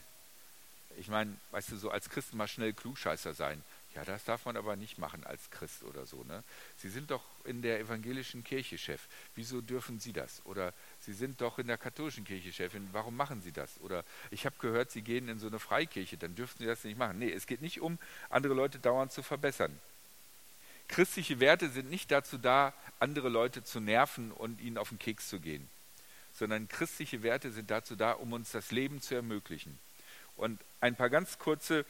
Ich 0.97 1.07
meine, 1.07 1.35
weißt 1.51 1.71
du, 1.71 1.77
so 1.77 1.89
als 1.89 2.09
Christen 2.09 2.37
mal 2.37 2.47
schnell 2.47 2.73
Klugscheißer 2.73 3.33
sein. 3.33 3.63
Ja, 3.95 4.05
das 4.05 4.23
darf 4.23 4.45
man 4.45 4.55
aber 4.55 4.75
nicht 4.75 4.97
machen 4.97 5.25
als 5.25 5.49
Christ 5.49 5.83
oder 5.83 6.05
so. 6.05 6.23
Ne? 6.23 6.43
Sie 6.77 6.89
sind 6.89 7.11
doch 7.11 7.23
in 7.43 7.61
der 7.61 7.79
evangelischen 7.79 8.43
Kirche 8.43 8.77
Chef. 8.77 9.01
Wieso 9.35 9.61
dürfen 9.61 9.99
Sie 9.99 10.13
das? 10.13 10.45
Oder 10.45 10.73
Sie 11.01 11.13
sind 11.13 11.41
doch 11.41 11.57
in 11.57 11.67
der 11.67 11.77
katholischen 11.77 12.25
Kirche 12.25 12.53
Chefin. 12.53 12.87
Warum 12.91 13.15
machen 13.15 13.41
Sie 13.41 13.51
das? 13.51 13.79
Oder 13.81 14.03
ich 14.29 14.45
habe 14.45 14.55
gehört, 14.59 14.91
Sie 14.91 15.01
gehen 15.01 15.29
in 15.29 15.39
so 15.39 15.47
eine 15.47 15.59
Freikirche. 15.59 16.17
Dann 16.17 16.35
dürfen 16.35 16.59
Sie 16.59 16.65
das 16.65 16.83
nicht 16.83 16.97
machen. 16.97 17.17
Nee, 17.17 17.31
es 17.31 17.47
geht 17.47 17.61
nicht 17.61 17.81
um, 17.81 17.97
andere 18.29 18.53
Leute 18.53 18.77
dauernd 18.77 19.11
zu 19.11 19.23
verbessern. 19.23 19.77
Christliche 20.87 21.39
Werte 21.39 21.69
sind 21.69 21.89
nicht 21.89 22.11
dazu 22.11 22.37
da, 22.37 22.73
andere 22.99 23.29
Leute 23.29 23.63
zu 23.63 23.79
nerven 23.79 24.31
und 24.31 24.61
ihnen 24.61 24.77
auf 24.77 24.89
den 24.89 24.99
Keks 24.99 25.29
zu 25.29 25.39
gehen, 25.39 25.67
sondern 26.33 26.67
christliche 26.67 27.23
Werte 27.23 27.51
sind 27.51 27.71
dazu 27.71 27.95
da, 27.95 28.11
um 28.11 28.33
uns 28.33 28.51
das 28.51 28.71
Leben 28.71 29.01
zu 29.01 29.15
ermöglichen. 29.15 29.79
Und 30.35 30.59
ein 30.81 30.95
paar 30.95 31.09
ganz 31.09 31.39
kurze 31.39 31.85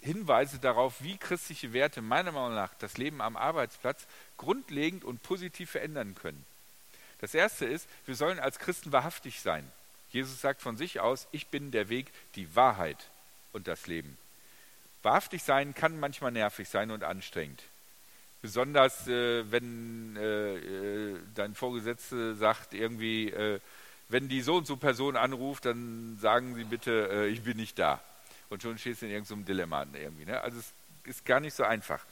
Hinweise 0.00 0.58
darauf, 0.58 1.02
wie 1.02 1.16
christliche 1.16 1.72
Werte 1.72 2.02
meiner 2.02 2.32
Meinung 2.32 2.54
nach 2.54 2.74
das 2.74 2.98
Leben 2.98 3.20
am 3.20 3.36
Arbeitsplatz 3.36 4.06
grundlegend 4.36 5.04
und 5.04 5.22
positiv 5.22 5.70
verändern 5.70 6.14
können. 6.14 6.44
Das 7.20 7.34
erste 7.34 7.66
ist, 7.66 7.88
wir 8.06 8.14
sollen 8.14 8.38
als 8.38 8.58
Christen 8.58 8.92
wahrhaftig 8.92 9.40
sein. 9.40 9.70
Jesus 10.10 10.40
sagt 10.40 10.62
von 10.62 10.76
sich 10.76 11.00
aus, 11.00 11.28
ich 11.30 11.48
bin 11.48 11.70
der 11.70 11.88
Weg, 11.88 12.12
die 12.34 12.54
Wahrheit 12.56 12.98
und 13.52 13.68
das 13.68 13.86
Leben. 13.86 14.16
Wahrhaftig 15.02 15.42
sein 15.42 15.74
kann 15.74 16.00
manchmal 16.00 16.32
nervig 16.32 16.68
sein 16.68 16.90
und 16.90 17.04
anstrengend. 17.04 17.62
Besonders 18.42 19.06
äh, 19.06 19.50
wenn 19.50 20.16
äh, 20.16 20.56
äh 20.56 21.16
dein 21.34 21.54
Vorgesetzter 21.54 22.34
sagt, 22.34 22.74
irgendwie, 22.74 23.30
äh, 23.30 23.60
wenn 24.08 24.28
die 24.28 24.40
so 24.40 24.56
und 24.56 24.66
so 24.66 24.76
Person 24.76 25.16
anruft, 25.16 25.66
dann 25.66 26.18
sagen 26.20 26.54
sie 26.54 26.64
bitte, 26.64 27.08
äh, 27.10 27.26
ich 27.28 27.42
bin 27.42 27.56
nicht 27.56 27.78
da 27.78 28.00
und 28.48 28.62
schon 28.62 28.78
stehst 28.78 29.02
du 29.02 29.06
in 29.06 29.12
irgendeinem 29.12 29.44
Dilemma 29.44 29.86
irgendwie. 29.92 30.26
Ne? 30.26 30.40
Also 30.40 30.58
es 30.58 30.72
ist 31.04 31.24
gar 31.24 31.40
nicht 31.40 31.54
so 31.54 31.64
einfach. 31.64 32.04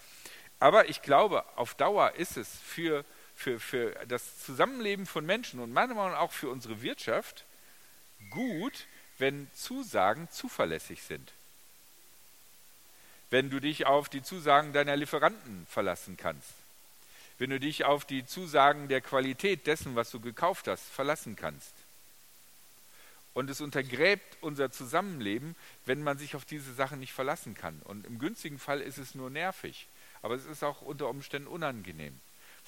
Aber 0.61 0.89
ich 0.89 1.03
glaube, 1.03 1.45
auf 1.57 1.75
Dauer 1.75 2.13
ist 2.17 2.37
es 2.37 2.49
für, 2.49 3.05
für, 3.39 3.61
für 3.61 3.93
das 4.09 4.45
Zusammenleben 4.45 5.07
von 5.07 5.25
Menschen 5.25 5.61
und 5.61 5.73
meiner 5.73 5.95
Meinung 5.95 6.13
nach 6.13 6.19
auch 6.19 6.33
für 6.33 6.51
unsere 6.51 6.83
Wirtschaft 6.83 7.45
gut, 8.31 8.87
wenn 9.19 9.49
Zusagen 9.55 10.29
zuverlässig 10.33 11.03
sind. 11.03 11.33
Wenn 13.31 13.49
du 13.49 13.61
dich 13.61 13.87
auf 13.87 14.09
die 14.09 14.25
Zusagen 14.25 14.73
deiner 14.73 14.97
Lieferanten 14.97 15.69
verlassen 15.71 16.17
kannst. 16.17 16.51
Wenn 17.39 17.51
du 17.51 17.61
dich 17.61 17.85
auf 17.85 18.05
die 18.05 18.27
Zusagen 18.27 18.89
der 18.89 19.01
Qualität 19.01 19.69
dessen, 19.69 19.95
was 19.95 20.11
du 20.11 20.19
gekauft 20.19 20.67
hast, 20.67 20.83
verlassen 20.83 21.37
kannst. 21.37 21.73
Und 23.35 23.49
es 23.51 23.61
untergräbt 23.61 24.39
unser 24.41 24.73
Zusammenleben, 24.73 25.55
wenn 25.87 26.03
man 26.03 26.19
sich 26.19 26.35
auf 26.35 26.45
diese 26.45 26.75
Sachen 26.75 26.99
nicht 26.99 27.13
verlassen 27.13 27.55
kann. 27.55 27.81
Und 27.85 28.05
im 28.05 28.19
günstigen 28.19 28.59
Fall 28.59 28.81
ist 28.81 28.99
es 28.99 29.15
nur 29.15 29.31
nervig, 29.31 29.87
aber 30.23 30.35
es 30.35 30.45
ist 30.45 30.65
auch 30.65 30.83
unter 30.83 31.09
Umständen 31.09 31.47
unangenehm. 31.47 32.19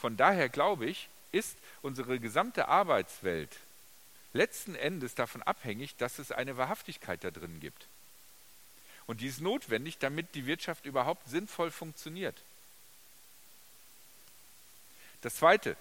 Von 0.00 0.16
daher 0.16 0.48
glaube 0.48 0.86
ich, 0.86 1.08
ist 1.30 1.56
unsere 1.82 2.18
gesamte 2.18 2.68
Arbeitswelt 2.68 3.54
letzten 4.32 4.74
Endes 4.74 5.14
davon 5.14 5.42
abhängig, 5.42 5.96
dass 5.96 6.18
es 6.18 6.32
eine 6.32 6.56
Wahrhaftigkeit 6.56 7.22
da 7.22 7.30
drin 7.30 7.60
gibt. 7.60 7.86
Und 9.06 9.20
die 9.20 9.26
ist 9.26 9.40
notwendig, 9.40 9.98
damit 9.98 10.34
die 10.34 10.46
Wirtschaft 10.46 10.86
überhaupt 10.86 11.28
sinnvoll 11.28 11.70
funktioniert. 11.70 12.40
Das 15.20 15.34
Zweite, 15.34 15.76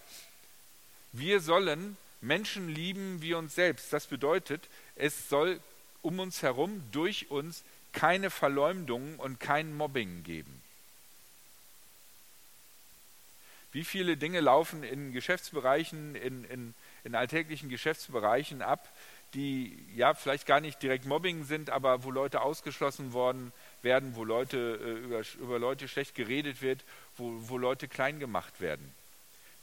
wir 1.14 1.40
sollen 1.40 1.96
Menschen 2.22 2.68
lieben 2.68 3.22
wie 3.22 3.36
uns 3.36 3.56
selbst. 3.56 3.94
Das 3.94 4.08
bedeutet, 4.08 4.68
es 4.96 5.30
soll 5.30 5.62
um 6.02 6.20
uns 6.20 6.42
herum, 6.42 6.84
durch 6.92 7.32
uns, 7.32 7.64
keine 7.94 8.30
Verleumdungen 8.30 9.16
und 9.18 9.40
kein 9.40 9.76
Mobbing 9.76 10.24
geben. 10.24 10.62
Wie 13.72 13.84
viele 13.84 14.18
Dinge 14.18 14.40
laufen 14.40 14.84
in 14.84 15.12
Geschäftsbereichen, 15.12 16.16
in, 16.16 16.44
in, 16.46 16.74
in 17.04 17.16
alltäglichen 17.16 17.70
Geschäftsbereichen 17.70 18.62
ab, 18.62 18.90
die 19.34 19.78
ja 19.96 20.14
vielleicht 20.14 20.48
gar 20.48 20.60
nicht 20.60 20.82
direkt 20.82 21.06
Mobbing 21.06 21.44
sind, 21.44 21.70
aber 21.70 22.04
wo 22.04 22.10
Leute 22.10 22.42
ausgeschlossen 22.42 23.14
worden 23.14 23.52
werden, 23.84 24.16
wo 24.16 24.24
Leute 24.24 24.58
äh, 24.58 25.06
über, 25.06 25.22
über 25.40 25.60
Leute 25.60 25.88
schlecht 25.88 26.16
geredet 26.16 26.62
wird, 26.62 26.84
wo, 27.16 27.32
wo 27.48 27.58
Leute 27.58 27.88
klein 27.88 28.20
gemacht 28.20 28.60
werden. 28.60 28.94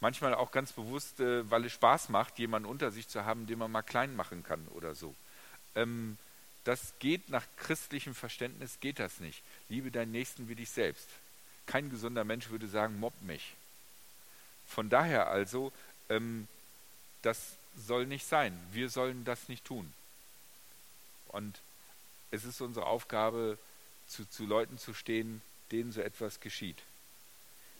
Manchmal 0.00 0.34
auch 0.34 0.52
ganz 0.52 0.72
bewusst, 0.72 1.18
äh, 1.20 1.50
weil 1.50 1.64
es 1.64 1.72
Spaß 1.72 2.10
macht, 2.10 2.38
jemanden 2.38 2.68
unter 2.68 2.92
sich 2.92 3.08
zu 3.08 3.25
haben, 3.25 3.46
den 3.46 3.58
man 3.58 3.72
mal 3.72 3.82
klein 3.82 4.14
machen 4.14 4.44
kann 4.44 4.66
oder 4.68 4.94
so. 4.94 5.14
Ähm, 5.75 6.16
das 6.62 6.94
geht 6.98 7.28
nach 7.28 7.44
christlichem 7.56 8.14
Verständnis, 8.14 8.78
geht 8.80 8.98
das 8.98 9.20
nicht. 9.20 9.42
Liebe 9.68 9.90
deinen 9.90 10.12
Nächsten 10.12 10.48
wie 10.48 10.54
dich 10.54 10.70
selbst. 10.70 11.08
Kein 11.66 11.90
gesunder 11.90 12.25
Mensch 12.25 12.50
würde 12.50 12.68
sagen, 12.68 13.00
mobb 13.00 13.14
mich. 13.22 13.54
Von 14.76 14.90
daher 14.90 15.28
also, 15.28 15.73
ähm, 16.11 16.49
das 17.23 17.56
soll 17.75 18.04
nicht 18.04 18.26
sein. 18.26 18.54
Wir 18.73 18.90
sollen 18.90 19.25
das 19.25 19.49
nicht 19.49 19.64
tun. 19.64 19.90
Und 21.28 21.62
es 22.30 22.45
ist 22.45 22.61
unsere 22.61 22.85
Aufgabe, 22.85 23.56
zu, 24.06 24.28
zu 24.28 24.45
Leuten 24.45 24.76
zu 24.76 24.92
stehen, 24.92 25.40
denen 25.73 25.92
so 25.92 26.02
etwas 26.02 26.40
geschieht. 26.40 26.76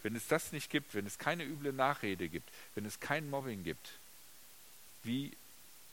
Wenn 0.01 0.15
es 0.15 0.25
das 0.27 0.51
nicht 0.51 0.71
gibt, 0.71 0.95
wenn 0.95 1.05
es 1.05 1.19
keine 1.19 1.43
üble 1.43 1.71
Nachrede 1.71 2.29
gibt, 2.29 2.49
wenn 2.73 2.85
es 2.85 2.99
kein 2.99 3.29
Mobbing 3.29 3.63
gibt, 3.63 3.91
wie 5.03 5.37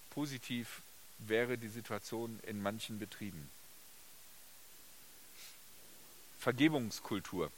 positiv 0.09 0.81
wäre 1.19 1.59
die 1.59 1.69
Situation 1.69 2.41
in 2.45 2.63
manchen 2.63 2.99
Betrieben? 2.99 3.51
Vergebungskultur. 6.39 7.53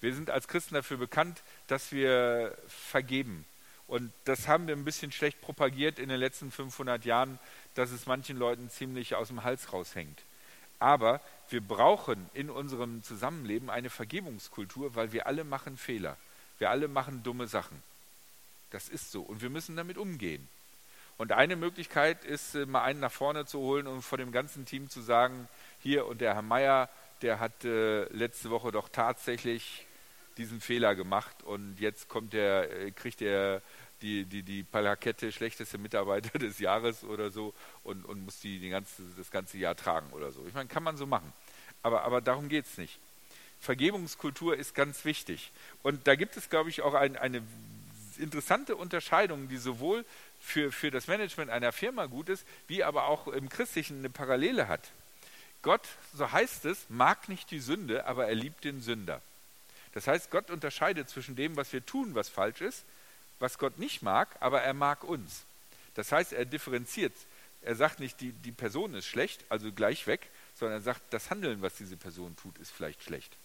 Wir 0.00 0.14
sind 0.14 0.30
als 0.30 0.48
Christen 0.48 0.74
dafür 0.74 0.98
bekannt, 0.98 1.42
dass 1.66 1.92
wir 1.92 2.56
vergeben. 2.68 3.44
Und 3.88 4.12
das 4.24 4.48
haben 4.48 4.66
wir 4.66 4.74
ein 4.74 4.84
bisschen 4.84 5.12
schlecht 5.12 5.40
propagiert 5.40 5.98
in 5.98 6.08
den 6.08 6.18
letzten 6.18 6.50
500 6.50 7.04
Jahren, 7.04 7.38
dass 7.74 7.90
es 7.90 8.06
manchen 8.06 8.36
Leuten 8.36 8.68
ziemlich 8.68 9.14
aus 9.14 9.28
dem 9.28 9.44
Hals 9.44 9.72
raushängt. 9.72 10.22
Aber 10.78 11.20
wir 11.48 11.60
brauchen 11.60 12.28
in 12.34 12.50
unserem 12.50 13.02
Zusammenleben 13.02 13.70
eine 13.70 13.88
Vergebungskultur, 13.88 14.94
weil 14.94 15.12
wir 15.12 15.26
alle 15.26 15.44
machen 15.44 15.76
Fehler. 15.76 16.16
Wir 16.58 16.70
alle 16.70 16.88
machen 16.88 17.22
dumme 17.22 17.46
Sachen. 17.46 17.82
Das 18.70 18.88
ist 18.88 19.12
so. 19.12 19.22
Und 19.22 19.40
wir 19.40 19.50
müssen 19.50 19.76
damit 19.76 19.96
umgehen. 19.96 20.46
Und 21.18 21.32
eine 21.32 21.56
Möglichkeit 21.56 22.24
ist, 22.24 22.54
äh, 22.54 22.66
mal 22.66 22.82
einen 22.82 23.00
nach 23.00 23.12
vorne 23.12 23.46
zu 23.46 23.60
holen 23.60 23.86
und 23.86 24.02
vor 24.02 24.18
dem 24.18 24.32
ganzen 24.32 24.66
Team 24.66 24.90
zu 24.90 25.00
sagen, 25.00 25.48
hier 25.80 26.06
und 26.06 26.20
der 26.20 26.34
Herr 26.34 26.42
Meier, 26.42 26.90
der 27.22 27.40
hat 27.40 27.64
äh, 27.64 28.04
letzte 28.12 28.50
Woche 28.50 28.72
doch 28.72 28.90
tatsächlich 28.90 29.85
diesen 30.36 30.60
Fehler 30.60 30.94
gemacht 30.94 31.42
und 31.42 31.76
jetzt 31.78 32.08
kommt 32.08 32.32
der, 32.32 32.70
äh, 32.70 32.90
kriegt 32.90 33.22
er 33.22 33.62
die, 34.02 34.24
die, 34.24 34.42
die 34.42 34.62
Plakette 34.62 35.32
schlechteste 35.32 35.78
Mitarbeiter 35.78 36.38
des 36.38 36.58
Jahres 36.58 37.04
oder 37.04 37.30
so 37.30 37.54
und, 37.82 38.04
und 38.04 38.24
muss 38.24 38.40
die, 38.40 38.58
die 38.58 38.70
ganze, 38.70 39.02
das 39.16 39.30
ganze 39.30 39.58
Jahr 39.58 39.76
tragen 39.76 40.12
oder 40.12 40.32
so. 40.32 40.44
Ich 40.46 40.54
meine, 40.54 40.68
kann 40.68 40.82
man 40.82 40.96
so 40.96 41.06
machen. 41.06 41.32
Aber, 41.82 42.02
aber 42.02 42.20
darum 42.20 42.48
geht 42.48 42.66
es 42.66 42.78
nicht. 42.78 42.98
Vergebungskultur 43.60 44.56
ist 44.56 44.74
ganz 44.74 45.04
wichtig. 45.04 45.50
Und 45.82 46.06
da 46.06 46.14
gibt 46.14 46.36
es, 46.36 46.50
glaube 46.50 46.68
ich, 46.68 46.82
auch 46.82 46.94
ein, 46.94 47.16
eine 47.16 47.42
interessante 48.18 48.76
Unterscheidung, 48.76 49.48
die 49.48 49.56
sowohl 49.56 50.04
für, 50.40 50.72
für 50.72 50.90
das 50.90 51.06
Management 51.06 51.50
einer 51.50 51.72
Firma 51.72 52.06
gut 52.06 52.28
ist, 52.28 52.46
wie 52.66 52.84
aber 52.84 53.06
auch 53.06 53.28
im 53.28 53.48
Christlichen 53.48 53.98
eine 53.98 54.10
Parallele 54.10 54.68
hat. 54.68 54.92
Gott, 55.62 55.86
so 56.14 56.30
heißt 56.30 56.64
es, 56.66 56.86
mag 56.88 57.28
nicht 57.28 57.50
die 57.50 57.60
Sünde, 57.60 58.06
aber 58.06 58.28
er 58.28 58.34
liebt 58.34 58.64
den 58.64 58.80
Sünder. 58.80 59.20
Das 59.96 60.06
heißt, 60.06 60.30
Gott 60.30 60.50
unterscheidet 60.50 61.08
zwischen 61.08 61.36
dem, 61.36 61.56
was 61.56 61.72
wir 61.72 61.84
tun, 61.86 62.14
was 62.14 62.28
falsch 62.28 62.60
ist, 62.60 62.84
was 63.38 63.56
Gott 63.56 63.78
nicht 63.78 64.02
mag, 64.02 64.28
aber 64.40 64.60
er 64.60 64.74
mag 64.74 65.02
uns. 65.02 65.44
Das 65.94 66.12
heißt, 66.12 66.34
er 66.34 66.44
differenziert. 66.44 67.14
Er 67.62 67.76
sagt 67.76 67.98
nicht, 67.98 68.20
die, 68.20 68.32
die 68.32 68.52
Person 68.52 68.92
ist 68.92 69.06
schlecht, 69.06 69.46
also 69.48 69.72
gleich 69.72 70.06
weg, 70.06 70.28
sondern 70.54 70.80
er 70.80 70.82
sagt, 70.82 71.00
das 71.14 71.30
Handeln, 71.30 71.62
was 71.62 71.76
diese 71.76 71.96
Person 71.96 72.36
tut, 72.36 72.58
ist 72.58 72.72
vielleicht 72.72 73.04
schlecht. 73.04 73.38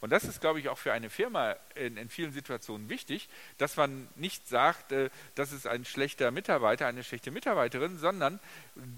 Und 0.00 0.10
das 0.10 0.24
ist, 0.24 0.40
glaube 0.40 0.58
ich, 0.58 0.68
auch 0.68 0.78
für 0.78 0.92
eine 0.92 1.10
Firma 1.10 1.54
in, 1.76 1.96
in 1.96 2.08
vielen 2.08 2.32
Situationen 2.32 2.88
wichtig, 2.88 3.28
dass 3.58 3.76
man 3.76 4.08
nicht 4.16 4.48
sagt, 4.48 4.90
äh, 4.90 5.10
das 5.36 5.52
ist 5.52 5.68
ein 5.68 5.84
schlechter 5.84 6.32
Mitarbeiter, 6.32 6.88
eine 6.88 7.04
schlechte 7.04 7.30
Mitarbeiterin, 7.30 7.98
sondern 7.98 8.40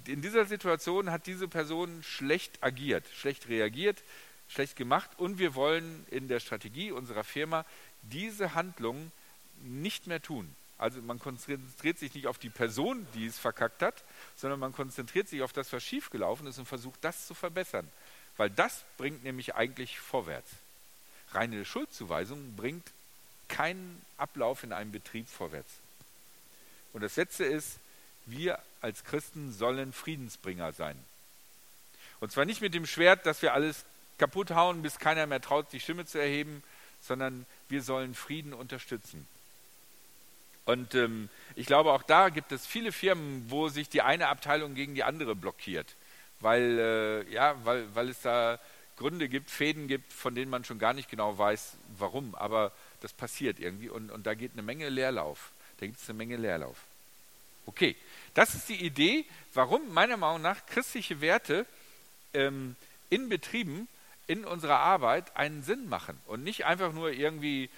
in 0.07 0.23
dieser 0.23 0.47
Situation 0.47 1.11
hat 1.11 1.27
diese 1.27 1.47
Person 1.47 2.03
schlecht 2.03 2.63
agiert, 2.63 3.07
schlecht 3.15 3.49
reagiert, 3.49 4.03
schlecht 4.49 4.77
gemacht 4.77 5.11
und 5.19 5.39
wir 5.39 5.55
wollen 5.55 6.07
in 6.11 6.29
der 6.29 6.41
Strategie 6.41 6.93
unserer 6.93 7.25
Firma 7.25 7.65
diese 8.03 8.55
Handlungen 8.55 9.13
nicht 9.63 10.07
mehr 10.07 10.23
tun. 10.23 10.55
Also 10.79 11.01
man 11.01 11.19
konzentriert 11.19 11.99
sich 11.99 12.15
nicht 12.15 12.27
auf 12.27 12.39
die 12.39 12.51
Person, 12.51 13.07
die 13.15 13.27
es 13.27 13.39
verkackt 13.39 13.83
hat, 13.83 14.05
sondern 14.37 14.61
man 14.61 14.73
konzentriert 14.73 15.29
sich 15.29 15.43
auf 15.43 15.53
das, 15.53 15.73
was 15.73 15.83
schiefgelaufen 15.83 16.47
ist 16.47 16.59
und 16.59 16.67
versucht, 16.67 16.99
das 17.03 17.27
zu 17.27 17.35
verbessern. 17.35 17.89
Weil 18.37 18.51
das 18.51 18.85
bringt 18.99 19.25
nämlich 19.25 19.55
eigentlich 19.55 19.99
vorwärts. 19.99 20.51
Reine 21.33 21.65
Schuldzuweisung 21.65 22.55
bringt 22.57 22.87
keinen 23.49 24.03
Ablauf 24.19 24.65
in 24.65 24.73
einem 24.73 24.93
Betrieb 24.93 25.29
vorwärts. 25.29 25.71
Und 26.93 27.03
das 27.03 27.17
Letzte 27.17 27.45
ist, 27.45 27.79
wir 28.27 28.59
als 28.81 29.05
Christen 29.05 29.53
sollen 29.53 29.93
Friedensbringer 29.93 30.73
sein. 30.73 30.97
Und 32.21 32.33
zwar 32.33 32.45
nicht 32.45 32.61
mit 32.61 32.75
dem 32.75 32.87
Schwert, 32.87 33.25
dass 33.25 33.43
wir 33.43 33.55
alles 33.55 33.85
kaputt 34.19 34.51
hauen, 34.51 34.83
bis 34.83 34.99
keiner 34.99 35.27
mehr 35.27 35.41
traut, 35.41 35.73
die 35.73 35.81
Stimme 35.81 36.07
zu 36.07 36.19
erheben, 36.19 36.63
sondern 37.01 37.47
wir 37.69 37.83
sollen 37.83 38.15
Frieden 38.15 38.53
unterstützen. 38.53 39.27
Und 40.65 40.95
ähm, 40.95 41.29
ich 41.55 41.67
glaube, 41.67 41.93
auch 41.93 42.03
da 42.03 42.29
gibt 42.29 42.51
es 42.51 42.67
viele 42.67 42.91
Firmen, 42.91 43.47
wo 43.49 43.69
sich 43.69 43.89
die 43.89 44.03
eine 44.03 44.29
Abteilung 44.29 44.75
gegen 44.75 44.95
die 44.95 45.05
andere 45.05 45.37
blockiert, 45.37 45.95
weil, 46.41 46.79
äh, 46.79 47.33
ja, 47.33 47.55
weil, 47.65 47.87
weil 47.95 48.09
es 48.09 48.21
da 48.23 48.59
Gründe 48.97 49.29
gibt, 49.29 49.51
Fäden 49.51 49.87
gibt, 49.87 50.13
von 50.13 50.35
denen 50.35 50.51
man 50.51 50.65
schon 50.65 50.79
gar 50.79 50.93
nicht 50.93 51.09
genau 51.09 51.39
weiß, 51.39 51.75
warum. 51.99 52.35
Aber 52.35 52.73
das 53.01 53.13
passiert 53.13 53.61
irgendwie 53.61 53.89
und, 53.89 54.11
und 54.11 54.27
da 54.27 54.35
geht 54.35 54.53
eine 54.55 54.63
Menge 54.63 54.89
Leerlauf. 54.89 55.53
Da 55.79 55.87
gibt 55.87 56.01
es 56.01 56.09
eine 56.09 56.17
Menge 56.17 56.37
Leerlauf. 56.37 56.79
Okay, 57.67 57.97
das 58.35 58.55
ist 58.55 58.69
die 58.69 58.85
Idee, 58.85 59.25
warum 59.55 59.93
meiner 59.93 60.17
Meinung 60.17 60.43
nach 60.43 60.65
christliche 60.67 61.21
Werte 61.21 61.67
ähm, 62.33 62.77
in 63.11 63.29
Betrieben 63.29 63.89
in 64.27 64.45
unserer 64.45 64.79
Arbeit 64.79 65.37
einen 65.37 65.63
Sinn 65.63 65.89
machen 65.89 66.19
und 66.27 66.43
nicht 66.43 66.65
einfach 66.65 66.93
nur 66.93 67.13
irgendwie 67.13 67.71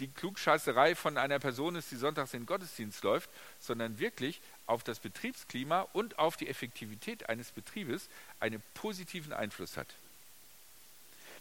die 0.00 0.08
Klugscheißerei 0.08 0.94
von 0.94 1.16
einer 1.16 1.38
Person 1.38 1.76
ist, 1.76 1.90
die 1.90 1.96
sonntags 1.96 2.34
in 2.34 2.42
den 2.42 2.46
Gottesdienst 2.46 3.02
läuft, 3.04 3.30
sondern 3.60 3.98
wirklich 3.98 4.40
auf 4.66 4.82
das 4.82 4.98
Betriebsklima 4.98 5.82
und 5.92 6.18
auf 6.18 6.36
die 6.36 6.48
Effektivität 6.48 7.28
eines 7.28 7.52
Betriebes 7.52 8.08
einen 8.40 8.62
positiven 8.74 9.32
Einfluss 9.32 9.76
hat. 9.76 9.88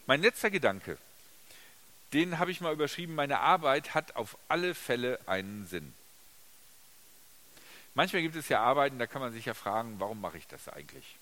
Mein 0.05 0.21
letzter 0.21 0.51
Gedanke, 0.51 0.97
den 2.13 2.37
habe 2.37 2.51
ich 2.51 2.61
mal 2.61 2.73
überschrieben, 2.73 3.15
meine 3.15 3.39
Arbeit 3.39 3.95
hat 3.95 4.15
auf 4.15 4.37
alle 4.47 4.75
Fälle 4.75 5.19
einen 5.25 5.65
Sinn. 5.65 5.93
Manchmal 7.95 8.21
gibt 8.21 8.35
es 8.35 8.49
ja 8.49 8.61
Arbeiten, 8.61 8.99
da 8.99 9.07
kann 9.07 9.21
man 9.21 9.33
sich 9.33 9.45
ja 9.45 9.53
fragen, 9.53 9.99
warum 9.99 10.21
mache 10.21 10.37
ich 10.37 10.47
das 10.47 10.67
eigentlich? 10.67 11.17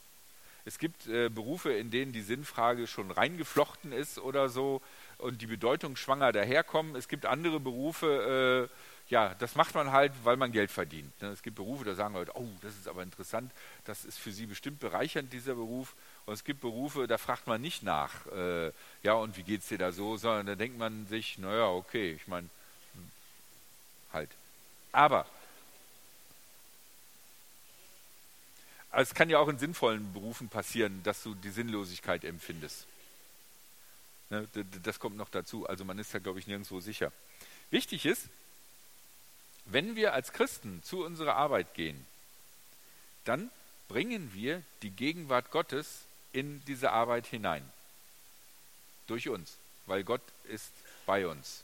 Es 0.66 0.78
gibt 0.78 1.08
äh, 1.08 1.30
Berufe, 1.30 1.72
in 1.74 1.92
denen 1.92 2.12
die 2.12 2.22
Sinnfrage 2.22 2.88
schon 2.88 3.12
reingeflochten 3.12 3.92
ist 3.92 4.20
oder 4.20 4.50
so 4.50 4.82
und 5.18 5.42
die 5.42 5.48
Bedeutung 5.48 5.96
schwanger 5.96 6.32
daherkommen. 6.32 6.96
Es 6.96 7.08
gibt 7.08 7.26
andere 7.26 7.60
Berufe, 7.60 8.70
äh, 8.70 8.76
ja, 9.12 9.36
das 9.40 9.56
macht 9.56 9.76
man 9.76 9.92
halt, 9.92 10.14
weil 10.24 10.38
man 10.38 10.52
Geld 10.52 10.72
verdient. 10.72 11.22
Ne? 11.22 11.30
Es 11.30 11.44
gibt 11.44 11.58
Berufe, 11.58 11.84
da 11.84 11.96
sagen 11.96 12.14
Leute, 12.14 12.32
oh, 12.36 12.48
das 12.62 12.76
ist 12.76 12.88
aber 12.88 13.04
interessant, 13.04 13.52
das 13.86 14.06
ist 14.06 14.18
für 14.18 14.32
sie 14.32 14.46
bestimmt 14.46 14.80
bereichernd, 14.80 15.34
dieser 15.34 15.56
Beruf. 15.56 15.96
Und 16.26 16.34
es 16.34 16.44
gibt 16.44 16.62
Berufe, 16.62 17.08
da 17.08 17.18
fragt 17.18 17.46
man 17.48 17.62
nicht 17.62 17.84
nach, 17.84 18.26
äh, 18.28 18.72
ja, 19.04 19.14
und 19.14 19.36
wie 19.38 19.44
geht 19.44 19.62
es 19.62 19.68
dir 19.68 19.78
da 19.78 19.92
so, 19.92 20.16
sondern 20.16 20.46
da 20.46 20.56
denkt 20.56 20.78
man 20.78 21.08
sich, 21.08 21.38
naja, 21.38 21.68
okay, 21.68 22.14
ich 22.14 22.28
meine, 22.28 22.50
halt. 24.14 24.30
Aber 24.94 25.26
es 28.92 29.14
kann 29.14 29.30
ja 29.30 29.40
auch 29.40 29.48
in 29.48 29.58
sinnvollen 29.58 30.14
Berufen 30.14 30.50
passieren, 30.50 31.02
dass 31.04 31.24
du 31.24 31.34
die 31.34 31.50
Sinnlosigkeit 31.50 32.24
empfindest. 32.24 32.86
Ne, 34.30 34.48
das 34.84 35.00
kommt 35.00 35.18
noch 35.18 35.30
dazu. 35.30 35.68
Also 35.68 35.86
man 35.86 36.00
ist 36.00 36.14
ja, 36.14 36.20
glaube 36.20 36.40
ich, 36.40 36.48
nirgendwo 36.48 36.80
sicher. 36.80 37.12
Wichtig 37.70 38.06
ist, 38.06 38.28
wenn 39.66 39.96
wir 39.96 40.14
als 40.14 40.34
Christen 40.34 40.82
zu 40.84 41.06
unserer 41.06 41.36
Arbeit 41.36 41.74
gehen, 41.74 42.06
dann 43.24 43.50
bringen 43.88 44.34
wir 44.34 44.64
die 44.82 44.90
Gegenwart 44.90 45.52
Gottes 45.52 46.02
in 46.34 46.64
diese 46.66 46.92
Arbeit 46.92 47.28
hinein. 47.28 47.70
Durch 49.08 49.30
uns, 49.30 49.58
weil 49.86 50.04
Gott 50.04 50.22
ist 50.46 50.72
bei 51.06 51.28
uns. 51.28 51.64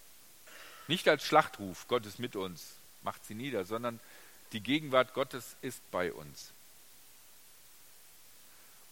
Nicht 0.87 1.07
als 1.07 1.23
Schlachtruf, 1.25 1.87
Gott 1.87 2.05
ist 2.05 2.19
mit 2.19 2.35
uns, 2.35 2.75
macht 3.01 3.25
sie 3.25 3.35
nieder, 3.35 3.65
sondern 3.65 3.99
die 4.53 4.61
Gegenwart 4.61 5.13
Gottes 5.13 5.55
ist 5.61 5.81
bei 5.91 6.11
uns. 6.13 6.51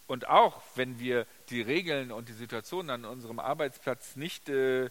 Und 0.06 0.28
auch 0.28 0.62
wenn 0.76 1.00
wir 1.00 1.26
die 1.50 1.62
Regeln 1.62 2.12
und 2.12 2.28
die 2.28 2.34
Situation 2.34 2.90
an 2.90 3.04
unserem 3.04 3.38
Arbeitsplatz 3.38 4.16
nicht 4.16 4.48
äh, 4.48 4.88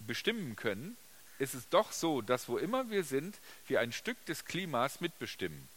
bestimmen 0.00 0.56
können, 0.56 0.96
ist 1.38 1.54
es 1.54 1.68
doch 1.68 1.92
so, 1.92 2.20
dass 2.20 2.48
wo 2.48 2.58
immer 2.58 2.90
wir 2.90 3.04
sind, 3.04 3.38
wir 3.66 3.80
ein 3.80 3.92
Stück 3.92 4.24
des 4.26 4.44
Klimas 4.44 5.00
mitbestimmen. 5.00 5.68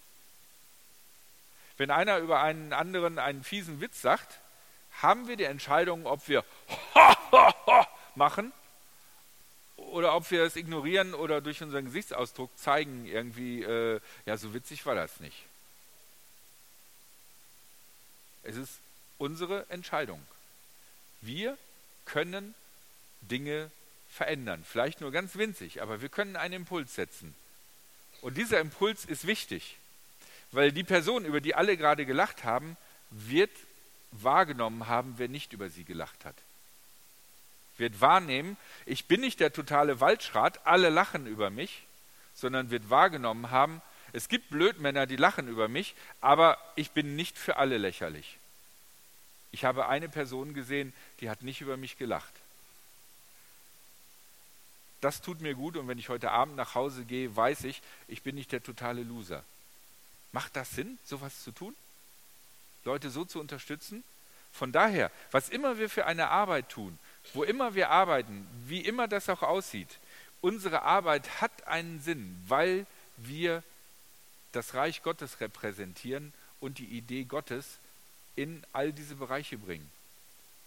Wenn 1.77 1.91
einer 1.91 2.19
über 2.19 2.41
einen 2.41 2.73
anderen 2.73 3.17
einen 3.17 3.43
fiesen 3.43 3.81
Witz 3.81 4.01
sagt, 4.01 4.39
haben 5.01 5.27
wir 5.27 5.37
die 5.37 5.45
Entscheidung, 5.45 6.05
ob 6.05 6.27
wir 6.27 6.43
machen 8.15 8.51
oder 9.77 10.15
ob 10.15 10.29
wir 10.29 10.43
es 10.43 10.55
ignorieren 10.55 11.13
oder 11.13 11.41
durch 11.41 11.63
unseren 11.63 11.85
Gesichtsausdruck 11.85 12.55
zeigen, 12.57 13.05
irgendwie, 13.05 13.63
äh, 13.63 13.99
ja, 14.25 14.37
so 14.37 14.53
witzig 14.53 14.85
war 14.85 14.95
das 14.95 15.19
nicht. 15.19 15.45
Es 18.43 18.55
ist 18.55 18.73
unsere 19.17 19.69
Entscheidung. 19.69 20.21
Wir 21.21 21.57
können 22.05 22.55
Dinge 23.21 23.69
verändern. 24.09 24.63
Vielleicht 24.67 25.01
nur 25.01 25.11
ganz 25.11 25.35
winzig, 25.35 25.81
aber 25.81 26.01
wir 26.01 26.09
können 26.09 26.35
einen 26.35 26.53
Impuls 26.55 26.95
setzen. 26.95 27.35
Und 28.21 28.37
dieser 28.37 28.59
Impuls 28.59 29.05
ist 29.05 29.25
wichtig, 29.25 29.77
weil 30.51 30.71
die 30.71 30.83
Person, 30.83 31.25
über 31.25 31.41
die 31.41 31.55
alle 31.55 31.77
gerade 31.77 32.05
gelacht 32.05 32.43
haben, 32.43 32.77
wird 33.09 33.51
wahrgenommen 34.11 34.87
haben, 34.87 35.15
wer 35.17 35.27
nicht 35.27 35.53
über 35.53 35.69
sie 35.69 35.85
gelacht 35.85 36.25
hat. 36.25 36.35
Wird 37.77 38.01
wahrnehmen, 38.01 38.57
ich 38.85 39.05
bin 39.05 39.21
nicht 39.21 39.39
der 39.39 39.53
totale 39.53 39.99
Waldschrat, 39.99 40.65
alle 40.65 40.89
lachen 40.89 41.25
über 41.25 41.49
mich, 41.49 41.83
sondern 42.35 42.69
wird 42.69 42.89
wahrgenommen 42.89 43.49
haben, 43.49 43.81
es 44.13 44.27
gibt 44.29 44.49
Blödmänner, 44.49 45.05
die 45.05 45.15
lachen 45.15 45.47
über 45.47 45.67
mich, 45.67 45.95
aber 46.19 46.57
ich 46.75 46.91
bin 46.91 47.15
nicht 47.15 47.37
für 47.37 47.57
alle 47.57 47.77
lächerlich. 47.77 48.37
Ich 49.51 49.65
habe 49.65 49.87
eine 49.87 50.09
Person 50.09 50.53
gesehen, 50.53 50.93
die 51.19 51.29
hat 51.29 51.41
nicht 51.43 51.61
über 51.61 51.77
mich 51.77 51.97
gelacht. 51.97 52.33
Das 55.01 55.21
tut 55.21 55.41
mir 55.41 55.55
gut 55.55 55.77
und 55.77 55.87
wenn 55.87 55.97
ich 55.97 56.09
heute 56.09 56.31
Abend 56.31 56.55
nach 56.55 56.75
Hause 56.75 57.05
gehe, 57.05 57.35
weiß 57.35 57.63
ich, 57.63 57.81
ich 58.07 58.21
bin 58.21 58.35
nicht 58.35 58.51
der 58.51 58.63
totale 58.63 59.01
Loser. 59.01 59.43
Macht 60.31 60.55
das 60.55 60.71
Sinn, 60.71 60.99
sowas 61.03 61.43
zu 61.43 61.51
tun? 61.51 61.75
Leute 62.85 63.09
so 63.09 63.25
zu 63.25 63.39
unterstützen? 63.39 64.03
Von 64.53 64.71
daher, 64.71 65.11
was 65.31 65.49
immer 65.49 65.77
wir 65.79 65.89
für 65.89 66.05
eine 66.05 66.29
Arbeit 66.29 66.69
tun, 66.69 66.97
wo 67.33 67.43
immer 67.43 67.73
wir 67.73 67.89
arbeiten, 67.89 68.47
wie 68.65 68.81
immer 68.81 69.07
das 69.07 69.29
auch 69.29 69.41
aussieht, 69.41 69.99
unsere 70.41 70.83
Arbeit 70.83 71.41
hat 71.41 71.67
einen 71.67 72.01
Sinn, 72.01 72.43
weil 72.47 72.85
wir 73.17 73.63
das 74.51 74.73
Reich 74.73 75.03
Gottes 75.03 75.39
repräsentieren 75.39 76.33
und 76.59 76.77
die 76.77 76.85
Idee 76.85 77.23
Gottes 77.23 77.79
in 78.35 78.63
all 78.73 78.93
diese 78.93 79.15
Bereiche 79.15 79.57
bringen. 79.57 79.89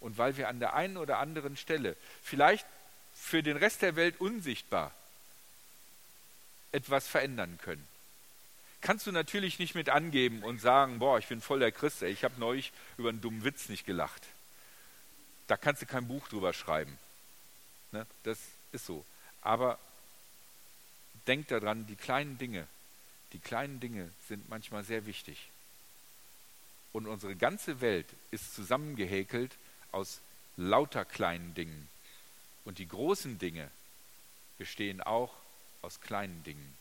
Und 0.01 0.19
weil 0.19 0.37
wir 0.37 0.49
an 0.49 0.61
der 0.61 0.75
einen 0.75 0.97
oder 0.97 1.19
anderen 1.19 1.57
Stelle, 1.57 1.97
vielleicht 2.23 2.67
für 3.15 3.43
den 3.43 3.57
Rest 3.57 3.83
der 3.83 3.97
Welt 3.97 4.21
unsichtbar, 4.21 4.93
etwas 6.73 7.07
verändern 7.07 7.59
können. 7.63 7.87
Kannst 8.81 9.07
du 9.07 9.13
natürlich 9.13 9.59
nicht 9.59 9.75
mit 9.75 9.89
angeben 9.89 10.43
und 10.43 10.61
sagen, 10.61 10.99
boah, 10.99 11.19
ich 11.19 11.29
bin 11.29 11.41
voller 11.41 11.71
Christ, 11.71 12.03
ey, 12.03 12.11
ich 12.11 12.25
habe 12.25 12.39
neulich 12.39 12.73
über 12.99 13.09
einen 13.09 13.21
dummen 13.21 13.45
Witz 13.45 13.69
nicht 13.69 13.87
gelacht. 13.87 14.23
Da 15.47 15.57
kannst 15.57 15.81
du 15.81 15.87
kein 15.87 16.07
Buch 16.07 16.29
drüber 16.29 16.53
schreiben. 16.53 16.99
Ne? 17.93 18.07
Das 18.25 18.39
ist 18.73 18.85
so. 18.85 19.05
Aber 19.41 19.79
denk 21.27 21.49
daran, 21.49 21.87
die 21.87 21.97
kleinen 21.97 22.37
Dinge, 22.37 22.67
die 23.35 23.41
kleinen 23.41 23.81
Dinge 23.81 24.11
sind 24.29 24.49
manchmal 24.49 24.85
sehr 24.85 25.07
wichtig. 25.07 25.51
Und 26.93 27.09
unsere 27.09 27.35
ganze 27.35 27.81
Welt 27.81 28.07
ist 28.31 28.55
zusammengehäkelt 28.55 29.51
aus 29.91 30.21
lauter 30.57 31.05
kleinen 31.05 31.53
Dingen. 31.55 31.89
Und 32.65 32.79
die 32.79 32.87
großen 32.87 33.39
Dinge 33.39 33.69
bestehen 34.57 35.01
auch 35.03 35.35
aus 35.83 36.01
kleinen 36.01 36.45
Dingen. 36.45 36.77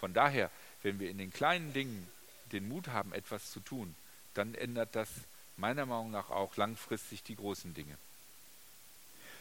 Von 0.00 0.14
daher, 0.14 0.50
wenn 0.82 0.98
wir 0.98 1.10
in 1.10 1.18
den 1.18 1.32
kleinen 1.32 1.74
Dingen 1.74 2.08
den 2.50 2.66
Mut 2.66 2.88
haben, 2.88 3.12
etwas 3.12 3.50
zu 3.50 3.60
tun, 3.60 3.94
dann 4.32 4.54
ändert 4.54 4.96
das 4.96 5.10
meiner 5.58 5.84
Meinung 5.84 6.10
nach 6.10 6.30
auch 6.30 6.56
langfristig 6.56 7.22
die 7.22 7.36
großen 7.36 7.74
Dinge. 7.74 7.98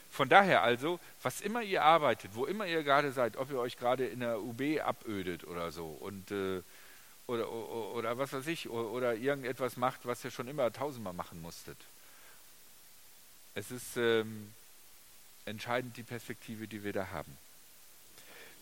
Von 0.10 0.30
daher 0.30 0.64
also, 0.64 1.00
was 1.22 1.42
immer 1.42 1.62
ihr 1.62 1.84
arbeitet, 1.84 2.32
wo 2.34 2.46
immer 2.46 2.66
ihr 2.66 2.84
gerade 2.84 3.12
seid, 3.12 3.38
ob 3.38 3.52
ihr 3.52 3.60
euch 3.60 3.78
gerade 3.78 4.06
in 4.08 4.22
der 4.22 4.42
UB 4.42 4.80
abödet 4.84 5.46
oder 5.46 5.72
so 5.72 5.86
und 5.88 6.32
äh, 6.32 6.62
oder, 7.28 7.52
oder, 7.52 7.94
oder, 7.94 8.18
was 8.18 8.32
weiß 8.32 8.48
ich, 8.48 8.70
oder, 8.70 8.90
oder, 8.90 9.16
irgendetwas 9.16 9.76
macht, 9.76 10.06
was 10.06 10.24
ihr 10.24 10.32
schon 10.32 10.48
immer 10.48 10.72
tausendmal 10.72 11.14
machen 11.14 11.42
musstet. 11.42 11.78
Es 13.54 13.70
ist 13.70 13.98
ähm, 13.98 14.54
entscheidend 15.46 15.98
die 15.98 16.04
Perspektive, 16.04 16.68
die 16.68 16.84
wir 16.84 16.94
da 16.94 17.10
haben. 17.10 17.38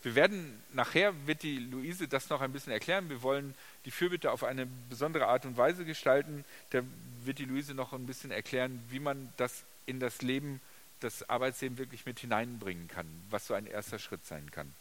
Wir 0.02 0.16
werden 0.16 0.62
nachher 0.74 1.14
wird 1.26 1.42
die 1.42 1.58
Luise 1.58 2.08
das 2.08 2.30
noch 2.30 2.42
ein 2.42 2.54
bisschen 2.54 2.72
erklären. 2.72 3.10
Wir 3.10 3.24
wollen 3.24 3.56
die 3.86 3.92
Fürbitte 3.92 4.32
auf 4.32 4.44
eine 4.44 4.68
besondere 4.90 5.28
Art 5.28 5.46
und 5.46 5.58
Weise 5.58 5.84
gestalten. 5.84 6.46
Da 6.70 6.82
wird 7.24 7.40
die 7.40 7.46
Luise 7.46 7.74
noch 7.74 7.92
ein 7.92 8.06
bisschen 8.06 8.30
erklären, 8.30 8.84
wie 8.90 9.00
man 9.00 9.34
das 9.38 9.64
in 9.88 10.00
das 10.00 10.22
Leben 10.22 10.62
das 11.00 11.30
Arbeitsleben 11.30 11.78
wirklich 11.78 12.06
mit 12.06 12.20
hineinbringen 12.20 12.88
kann, 12.88 13.08
was 13.30 13.48
so 13.48 13.54
ein 13.54 13.68
erster 13.68 14.00
Schritt 14.00 14.26
sein 14.26 14.50
kann. 14.52 14.74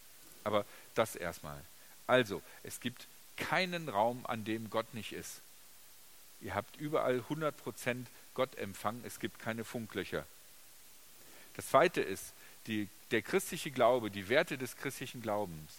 Aber 0.44 0.64
das 0.94 1.16
erstmal. 1.16 1.60
Also, 2.06 2.42
es 2.62 2.80
gibt 2.80 3.06
keinen 3.36 3.88
Raum, 3.88 4.24
an 4.26 4.44
dem 4.44 4.70
Gott 4.70 4.94
nicht 4.94 5.12
ist. 5.12 5.40
Ihr 6.40 6.54
habt 6.54 6.76
überall 6.76 7.24
100% 7.30 8.06
Gottempfang, 8.34 9.00
es 9.04 9.18
gibt 9.18 9.38
keine 9.38 9.64
Funklöcher. 9.64 10.26
Das 11.54 11.68
zweite 11.68 12.00
ist, 12.00 12.34
die, 12.66 12.88
der 13.10 13.22
christliche 13.22 13.70
Glaube, 13.70 14.10
die 14.10 14.28
Werte 14.28 14.58
des 14.58 14.76
christlichen 14.76 15.22
Glaubens 15.22 15.72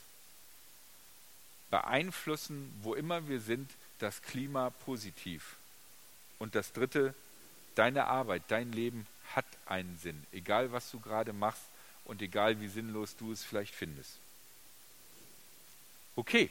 beeinflussen, 1.70 2.74
wo 2.82 2.94
immer 2.94 3.28
wir 3.28 3.42
sind, 3.42 3.70
das 4.00 4.22
Klima 4.22 4.70
positiv. 4.70 5.56
Und 6.40 6.56
das 6.56 6.72
dritte, 6.74 7.14
deine 7.76 8.06
Arbeit, 8.06 8.44
dein 8.48 8.72
Leben 8.72 9.08
hat 9.36 9.46
einen 9.66 9.98
Sinn, 9.98 10.26
egal 10.32 10.72
was 10.72 10.90
du 10.92 11.00
gerade 11.00 11.34
machst 11.34 11.64
und 12.06 12.22
egal 12.22 12.60
wie 12.62 12.68
sinnlos 12.68 13.16
du 13.18 13.32
es 13.32 13.44
vielleicht 13.44 13.74
findest. 13.74 14.18
Okay, 16.16 16.50